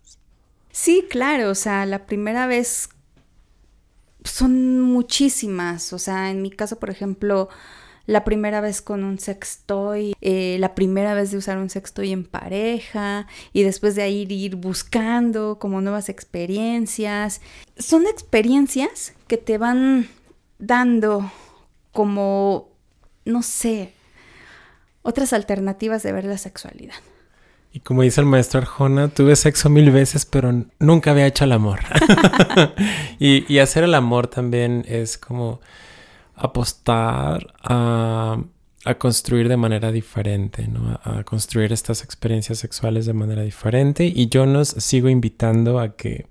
Sí, 0.71 1.05
claro, 1.09 1.51
o 1.51 1.55
sea, 1.55 1.85
la 1.85 2.05
primera 2.05 2.47
vez 2.47 2.89
son 4.23 4.81
muchísimas, 4.81 5.93
o 5.93 5.99
sea, 5.99 6.31
en 6.31 6.41
mi 6.41 6.51
caso, 6.51 6.79
por 6.79 6.89
ejemplo, 6.89 7.49
la 8.09 8.23
primera 8.23 8.59
vez 8.59 8.81
con 8.81 9.03
un 9.03 9.19
sextoy, 9.19 10.15
eh, 10.19 10.57
la 10.59 10.73
primera 10.73 11.13
vez 11.13 11.29
de 11.29 11.37
usar 11.37 11.59
un 11.59 11.69
sextoy 11.69 12.11
en 12.11 12.23
pareja 12.25 13.27
y 13.53 13.61
después 13.61 13.93
de 13.93 14.01
ahí 14.01 14.25
ir 14.27 14.55
buscando 14.55 15.59
como 15.59 15.79
nuevas 15.79 16.09
experiencias. 16.09 17.39
Son 17.77 18.07
experiencias 18.07 19.13
que 19.27 19.37
te 19.37 19.59
van 19.59 20.07
dando 20.57 21.31
como 21.91 22.68
no 23.29 23.43
sé, 23.43 23.93
otras 25.01 25.33
alternativas 25.33 26.03
de 26.03 26.11
ver 26.11 26.25
la 26.25 26.37
sexualidad. 26.37 26.95
Y 27.71 27.81
como 27.81 28.01
dice 28.01 28.21
el 28.21 28.27
maestro 28.27 28.59
Arjona, 28.59 29.09
tuve 29.09 29.35
sexo 29.35 29.69
mil 29.69 29.91
veces, 29.91 30.25
pero 30.25 30.65
nunca 30.79 31.11
había 31.11 31.27
hecho 31.27 31.43
el 31.43 31.51
amor. 31.51 31.79
y, 33.19 33.59
hacer 33.59 33.83
el 33.83 33.93
amor 33.93 34.27
también 34.27 34.83
es 34.87 35.19
como 35.19 35.61
apostar 36.35 37.53
a, 37.61 38.39
construir 38.97 39.49
de 39.49 39.57
manera 39.57 39.91
diferente, 39.91 40.67
¿no? 40.67 40.99
A, 41.03 41.19
a, 41.19 41.23
construir 41.23 41.71
estas 41.71 42.03
experiencias 42.03 42.57
sexuales 42.57 43.05
de 43.05 43.13
manera 43.13 43.43
diferente. 43.43 44.05
Y 44.05 44.29
yo 44.29 44.47
nos 44.47 44.69
sigo 44.69 45.07
invitando 45.07 45.79
a 45.79 45.95
que 45.95 46.25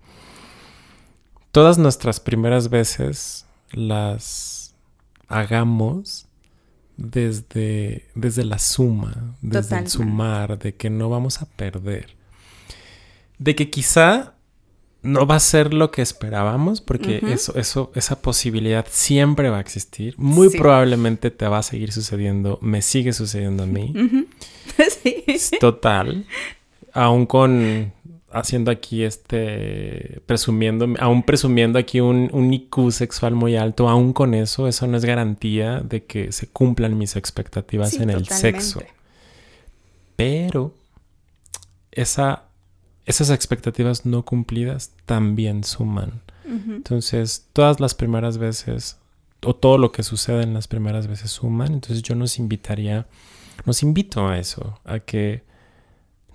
todas 1.52 1.78
nuestras 1.78 2.18
primeras 2.18 2.68
veces 2.68 3.46
las 3.70 4.74
hagamos 5.28 6.27
desde, 6.98 8.08
desde 8.14 8.44
la 8.44 8.58
suma, 8.58 9.36
desde 9.40 9.78
el 9.78 9.88
sumar, 9.88 10.58
de 10.58 10.74
que 10.74 10.90
no 10.90 11.08
vamos 11.08 11.40
a 11.40 11.46
perder. 11.46 12.16
De 13.38 13.54
que 13.54 13.70
quizá 13.70 14.34
no 15.02 15.24
va 15.24 15.36
a 15.36 15.40
ser 15.40 15.72
lo 15.72 15.92
que 15.92 16.02
esperábamos, 16.02 16.80
porque 16.80 17.22
eso, 17.28 17.54
eso, 17.56 17.92
esa 17.94 18.20
posibilidad 18.20 18.84
siempre 18.90 19.48
va 19.48 19.58
a 19.58 19.60
existir. 19.60 20.14
Muy 20.18 20.50
probablemente 20.50 21.30
te 21.30 21.46
va 21.46 21.58
a 21.58 21.62
seguir 21.62 21.92
sucediendo, 21.92 22.58
me 22.60 22.82
sigue 22.82 23.12
sucediendo 23.12 23.62
a 23.62 23.66
mí. 23.66 23.94
sí. 25.02 25.24
Total. 25.60 26.26
Aún 26.92 27.26
con 27.26 27.92
haciendo 28.30 28.70
aquí 28.70 29.04
este, 29.04 30.20
presumiendo, 30.26 30.86
aún 30.98 31.22
presumiendo 31.22 31.78
aquí 31.78 32.00
un, 32.00 32.28
un, 32.32 32.52
IQ 32.52 32.90
sexual 32.90 33.34
muy 33.34 33.56
alto, 33.56 33.88
aún 33.88 34.12
con 34.12 34.34
eso, 34.34 34.68
eso 34.68 34.86
no 34.86 34.96
es 34.96 35.04
garantía 35.04 35.80
de 35.80 36.04
que 36.04 36.32
se 36.32 36.46
cumplan 36.48 36.98
mis 36.98 37.16
expectativas 37.16 37.94
en 37.94 38.10
el 38.10 38.26
sexo. 38.26 38.82
Pero 40.16 40.74
esa, 41.90 42.44
esas 43.06 43.30
expectativas 43.30 44.04
no 44.04 44.24
cumplidas 44.24 44.92
también 45.06 45.64
suman. 45.64 46.22
Entonces, 46.44 47.46
todas 47.52 47.78
las 47.78 47.94
primeras 47.94 48.38
veces, 48.38 48.96
o 49.44 49.54
todo 49.54 49.76
lo 49.76 49.92
que 49.92 50.02
sucede 50.02 50.42
en 50.42 50.54
las 50.54 50.66
primeras 50.66 51.06
veces 51.06 51.30
suman. 51.30 51.74
Entonces, 51.74 52.02
yo 52.02 52.14
nos 52.14 52.38
invitaría, 52.38 53.06
nos 53.66 53.82
invito 53.82 54.26
a 54.26 54.38
eso, 54.38 54.80
a 54.84 54.98
que 54.98 55.42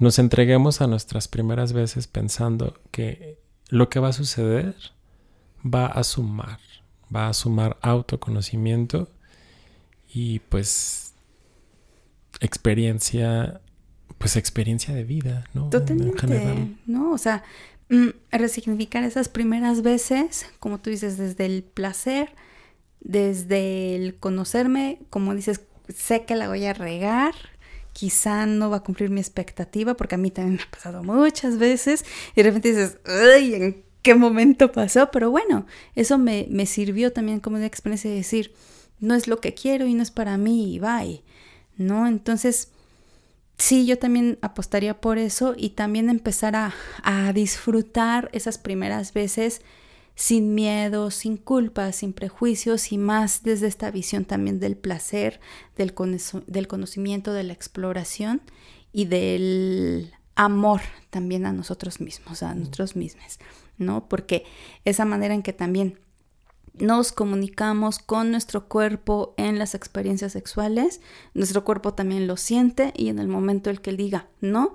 nos 0.03 0.19
entreguemos 0.19 0.81
a 0.81 0.87
nuestras 0.87 1.27
primeras 1.27 1.73
veces 1.73 2.07
pensando 2.07 2.79
que 2.91 3.39
lo 3.69 3.89
que 3.89 3.99
va 3.99 4.09
a 4.09 4.13
suceder 4.13 4.75
va 5.65 5.87
a 5.87 6.03
sumar, 6.03 6.59
va 7.13 7.29
a 7.29 7.33
sumar 7.33 7.77
autoconocimiento 7.81 9.09
y 10.13 10.39
pues 10.39 11.13
experiencia, 12.41 13.61
pues 14.17 14.35
experiencia 14.35 14.93
de 14.93 15.05
vida, 15.05 15.45
¿no? 15.53 15.69
Totalmente, 15.69 16.75
¿no? 16.85 17.11
O 17.13 17.17
sea, 17.17 17.43
mm, 17.89 18.09
resignificar 18.31 19.03
esas 19.03 19.29
primeras 19.29 19.81
veces, 19.81 20.45
como 20.59 20.79
tú 20.79 20.89
dices, 20.89 21.17
desde 21.17 21.45
el 21.45 21.63
placer, 21.63 22.35
desde 22.99 23.95
el 23.95 24.15
conocerme, 24.15 24.99
como 25.09 25.33
dices, 25.33 25.61
sé 25.93 26.25
que 26.25 26.35
la 26.35 26.47
voy 26.47 26.65
a 26.65 26.73
regar, 26.73 27.33
quizá 27.93 28.45
no 28.45 28.69
va 28.69 28.77
a 28.77 28.83
cumplir 28.83 29.09
mi 29.09 29.21
expectativa, 29.21 29.93
porque 29.93 30.15
a 30.15 30.17
mí 30.17 30.31
también 30.31 30.57
me 30.57 30.63
ha 30.63 30.71
pasado 30.71 31.03
muchas 31.03 31.57
veces, 31.57 32.03
y 32.35 32.41
de 32.41 32.43
repente 32.43 32.69
dices, 32.69 32.97
¡ay! 33.05 33.55
¿En 33.55 33.83
qué 34.01 34.15
momento 34.15 34.71
pasó? 34.71 35.09
Pero 35.11 35.31
bueno, 35.31 35.65
eso 35.95 36.17
me, 36.17 36.47
me 36.49 36.65
sirvió 36.65 37.13
también 37.13 37.39
como 37.39 37.55
una 37.55 37.65
experiencia 37.65 38.09
de 38.09 38.17
decir, 38.17 38.53
no 38.99 39.15
es 39.15 39.27
lo 39.27 39.39
que 39.39 39.53
quiero 39.53 39.85
y 39.85 39.93
no 39.93 40.03
es 40.03 40.11
para 40.11 40.37
mí, 40.37 40.75
y 40.75 40.79
bye, 40.79 41.23
¿no? 41.77 42.07
Entonces, 42.07 42.69
sí, 43.57 43.85
yo 43.85 43.97
también 43.97 44.39
apostaría 44.41 44.99
por 44.99 45.17
eso 45.17 45.53
y 45.55 45.69
también 45.69 46.09
empezar 46.09 46.55
a, 46.55 46.73
a 47.03 47.31
disfrutar 47.33 48.29
esas 48.33 48.57
primeras 48.57 49.13
veces 49.13 49.61
sin 50.15 50.53
miedo, 50.53 51.11
sin 51.11 51.37
culpa, 51.37 51.91
sin 51.91 52.13
prejuicios 52.13 52.91
y 52.91 52.97
más 52.97 53.43
desde 53.43 53.67
esta 53.67 53.91
visión 53.91 54.25
también 54.25 54.59
del 54.59 54.77
placer, 54.77 55.39
del, 55.75 55.93
del 56.47 56.67
conocimiento, 56.67 57.33
de 57.33 57.43
la 57.43 57.53
exploración 57.53 58.41
y 58.91 59.05
del 59.05 60.13
amor 60.35 60.81
también 61.09 61.45
a 61.45 61.53
nosotros 61.53 61.99
mismos, 61.99 62.43
a 62.43 62.53
nosotros 62.53 62.95
mismos, 62.95 63.39
¿no? 63.77 64.07
Porque 64.07 64.45
esa 64.85 65.05
manera 65.05 65.33
en 65.33 65.43
que 65.43 65.53
también 65.53 65.99
nos 66.73 67.11
comunicamos 67.11 67.99
con 67.99 68.31
nuestro 68.31 68.67
cuerpo 68.67 69.35
en 69.37 69.59
las 69.59 69.75
experiencias 69.75 70.31
sexuales, 70.31 71.01
nuestro 71.33 71.63
cuerpo 71.63 71.93
también 71.93 72.25
lo 72.25 72.35
siente 72.37 72.93
y 72.95 73.09
en 73.09 73.19
el 73.19 73.27
momento 73.27 73.69
en 73.69 73.77
que 73.77 73.91
él 73.91 73.97
diga 73.97 74.27
no, 74.41 74.73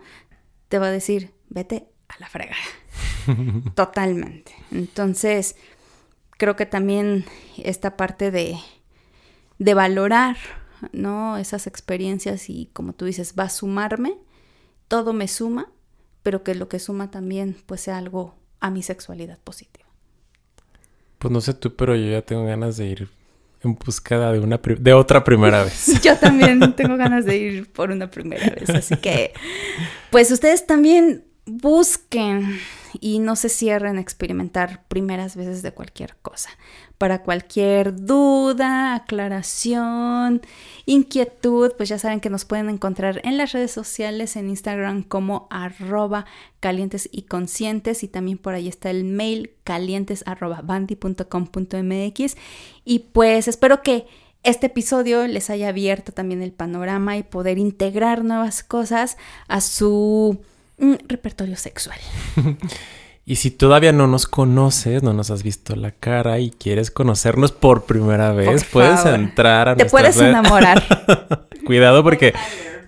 te 0.68 0.78
va 0.78 0.86
a 0.86 0.92
decir, 0.92 1.32
vete 1.48 1.88
la 2.18 2.28
fregada. 2.28 2.56
Totalmente. 3.74 4.54
Entonces, 4.70 5.56
creo 6.36 6.56
que 6.56 6.66
también 6.66 7.24
esta 7.58 7.96
parte 7.96 8.30
de, 8.30 8.56
de 9.58 9.74
valorar, 9.74 10.36
¿no? 10.92 11.36
Esas 11.36 11.66
experiencias 11.66 12.48
y 12.48 12.70
como 12.72 12.92
tú 12.92 13.04
dices, 13.04 13.34
va 13.38 13.44
a 13.44 13.50
sumarme, 13.50 14.16
todo 14.86 15.12
me 15.12 15.28
suma, 15.28 15.70
pero 16.22 16.42
que 16.42 16.54
lo 16.54 16.68
que 16.68 16.78
suma 16.78 17.10
también 17.10 17.56
pues 17.66 17.82
sea 17.82 17.98
algo 17.98 18.34
a 18.60 18.70
mi 18.70 18.82
sexualidad 18.82 19.38
positiva. 19.38 19.86
Pues 21.18 21.32
no 21.32 21.40
sé 21.40 21.54
tú, 21.54 21.74
pero 21.74 21.96
yo 21.96 22.10
ya 22.10 22.22
tengo 22.22 22.44
ganas 22.44 22.76
de 22.76 22.86
ir 22.86 23.08
en 23.62 23.74
búsqueda 23.74 24.32
de 24.32 24.38
una 24.38 24.58
de 24.58 24.92
otra 24.92 25.24
primera 25.24 25.64
vez. 25.64 26.00
Yo 26.02 26.16
también 26.16 26.76
tengo 26.76 26.96
ganas 26.96 27.24
de 27.24 27.36
ir 27.36 27.72
por 27.72 27.90
una 27.90 28.08
primera 28.08 28.48
vez, 28.50 28.70
así 28.70 28.96
que 28.96 29.32
pues 30.10 30.30
ustedes 30.30 30.64
también 30.66 31.24
busquen 31.48 32.60
y 33.00 33.18
no 33.18 33.36
se 33.36 33.48
cierren 33.48 33.98
a 33.98 34.00
experimentar 34.00 34.84
primeras 34.88 35.36
veces 35.36 35.62
de 35.62 35.72
cualquier 35.72 36.16
cosa. 36.22 36.50
Para 36.96 37.22
cualquier 37.22 37.94
duda, 37.94 38.94
aclaración, 38.94 40.42
inquietud, 40.86 41.72
pues 41.76 41.88
ya 41.88 41.98
saben 41.98 42.20
que 42.20 42.30
nos 42.30 42.44
pueden 42.44 42.68
encontrar 42.68 43.20
en 43.24 43.36
las 43.36 43.52
redes 43.52 43.70
sociales, 43.70 44.36
en 44.36 44.48
Instagram 44.48 45.02
como 45.02 45.46
arroba 45.50 46.26
calientes 46.60 47.08
y 47.12 47.22
conscientes 47.22 48.02
y 48.02 48.08
también 48.08 48.38
por 48.38 48.54
ahí 48.54 48.68
está 48.68 48.90
el 48.90 49.04
mail 49.04 49.52
calientes 49.64 50.24
y 52.84 52.98
pues 53.12 53.48
espero 53.48 53.82
que 53.82 54.06
este 54.42 54.66
episodio 54.66 55.26
les 55.26 55.50
haya 55.50 55.68
abierto 55.68 56.12
también 56.12 56.42
el 56.42 56.52
panorama 56.52 57.16
y 57.16 57.22
poder 57.22 57.58
integrar 57.58 58.24
nuevas 58.24 58.62
cosas 58.62 59.16
a 59.46 59.60
su 59.60 60.40
un 60.78 60.98
repertorio 61.08 61.56
sexual. 61.56 61.98
y 63.24 63.36
si 63.36 63.50
todavía 63.50 63.92
no 63.92 64.06
nos 64.06 64.26
conoces, 64.26 65.02
no 65.02 65.12
nos 65.12 65.30
has 65.30 65.42
visto 65.42 65.76
la 65.76 65.90
cara 65.90 66.38
y 66.38 66.50
quieres 66.50 66.90
conocernos 66.90 67.52
por 67.52 67.84
primera 67.84 68.32
vez, 68.32 68.64
puedes 68.64 69.04
entrar 69.04 69.68
a 69.68 69.76
Te 69.76 69.86
puedes 69.86 70.16
enamorar. 70.18 70.82
Cuidado 71.66 72.02
porque 72.02 72.34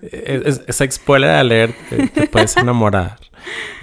es, 0.01 0.61
es, 0.67 0.93
spoiler 0.93 1.29
alert, 1.29 1.75
te, 1.89 2.07
te 2.07 2.27
puedes 2.27 2.57
enamorar. 2.57 3.17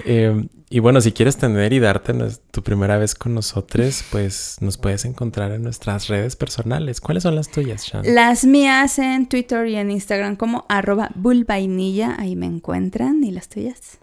Eh, 0.04 0.46
y 0.70 0.80
bueno, 0.80 1.00
si 1.00 1.12
quieres 1.12 1.38
tener 1.38 1.72
y 1.72 1.78
darte 1.78 2.12
tu 2.50 2.62
primera 2.62 2.98
vez 2.98 3.14
con 3.14 3.34
nosotros, 3.34 4.04
pues 4.10 4.58
nos 4.60 4.76
puedes 4.76 5.04
encontrar 5.04 5.52
en 5.52 5.62
nuestras 5.62 6.08
redes 6.08 6.36
personales. 6.36 7.00
¿Cuáles 7.00 7.22
son 7.22 7.34
las 7.34 7.50
tuyas, 7.50 7.84
Shan? 7.84 8.02
Las 8.14 8.44
mías 8.44 8.98
en 8.98 9.28
Twitter 9.28 9.66
y 9.66 9.76
en 9.76 9.90
Instagram 9.90 10.36
como 10.36 10.66
arroba 10.68 11.10
bulvainilla, 11.14 12.16
ahí 12.18 12.36
me 12.36 12.46
encuentran. 12.46 13.24
¿Y 13.24 13.30
las 13.30 13.48
tuyas? 13.48 13.98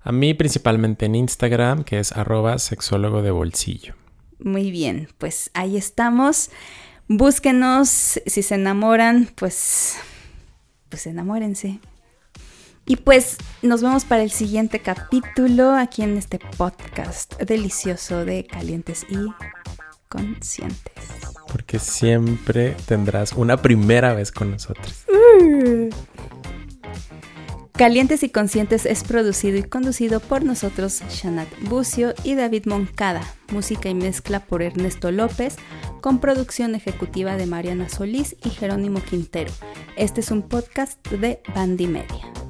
A 0.00 0.12
mí 0.12 0.32
principalmente 0.32 1.06
en 1.06 1.14
Instagram, 1.14 1.84
que 1.84 1.98
es 1.98 2.12
arroba 2.12 2.58
sexólogo 2.58 3.20
de 3.20 3.30
bolsillo. 3.30 3.94
Muy 4.38 4.70
bien, 4.70 5.08
pues 5.18 5.50
ahí 5.52 5.76
estamos. 5.76 6.50
Búsquenos, 7.08 8.20
si 8.24 8.42
se 8.42 8.54
enamoran, 8.54 9.28
pues, 9.34 9.96
pues 10.88 11.06
enamórense. 11.06 11.80
Y 12.88 12.96
pues 12.96 13.36
nos 13.60 13.82
vemos 13.82 14.06
para 14.06 14.22
el 14.22 14.30
siguiente 14.30 14.80
capítulo 14.80 15.74
aquí 15.74 16.02
en 16.02 16.16
este 16.16 16.38
podcast 16.38 17.38
delicioso 17.38 18.24
de 18.24 18.46
Calientes 18.46 19.04
y 19.10 19.28
Conscientes. 20.08 21.04
Porque 21.52 21.78
siempre 21.78 22.74
tendrás 22.86 23.34
una 23.34 23.58
primera 23.58 24.14
vez 24.14 24.32
con 24.32 24.52
nosotros. 24.52 25.04
Calientes 27.72 28.22
y 28.22 28.30
Conscientes 28.30 28.86
es 28.86 29.04
producido 29.04 29.58
y 29.58 29.64
conducido 29.64 30.20
por 30.20 30.42
nosotros, 30.42 31.02
Shanat 31.10 31.48
Bucio 31.68 32.14
y 32.24 32.36
David 32.36 32.64
Moncada. 32.64 33.22
Música 33.52 33.90
y 33.90 33.94
mezcla 33.94 34.40
por 34.40 34.62
Ernesto 34.62 35.12
López, 35.12 35.56
con 36.00 36.20
producción 36.20 36.74
ejecutiva 36.74 37.36
de 37.36 37.44
Mariana 37.44 37.90
Solís 37.90 38.34
y 38.42 38.48
Jerónimo 38.48 39.02
Quintero. 39.02 39.52
Este 39.96 40.22
es 40.22 40.30
un 40.30 40.40
podcast 40.40 41.06
de 41.08 41.42
Bandy 41.54 41.86
Media. 41.86 42.47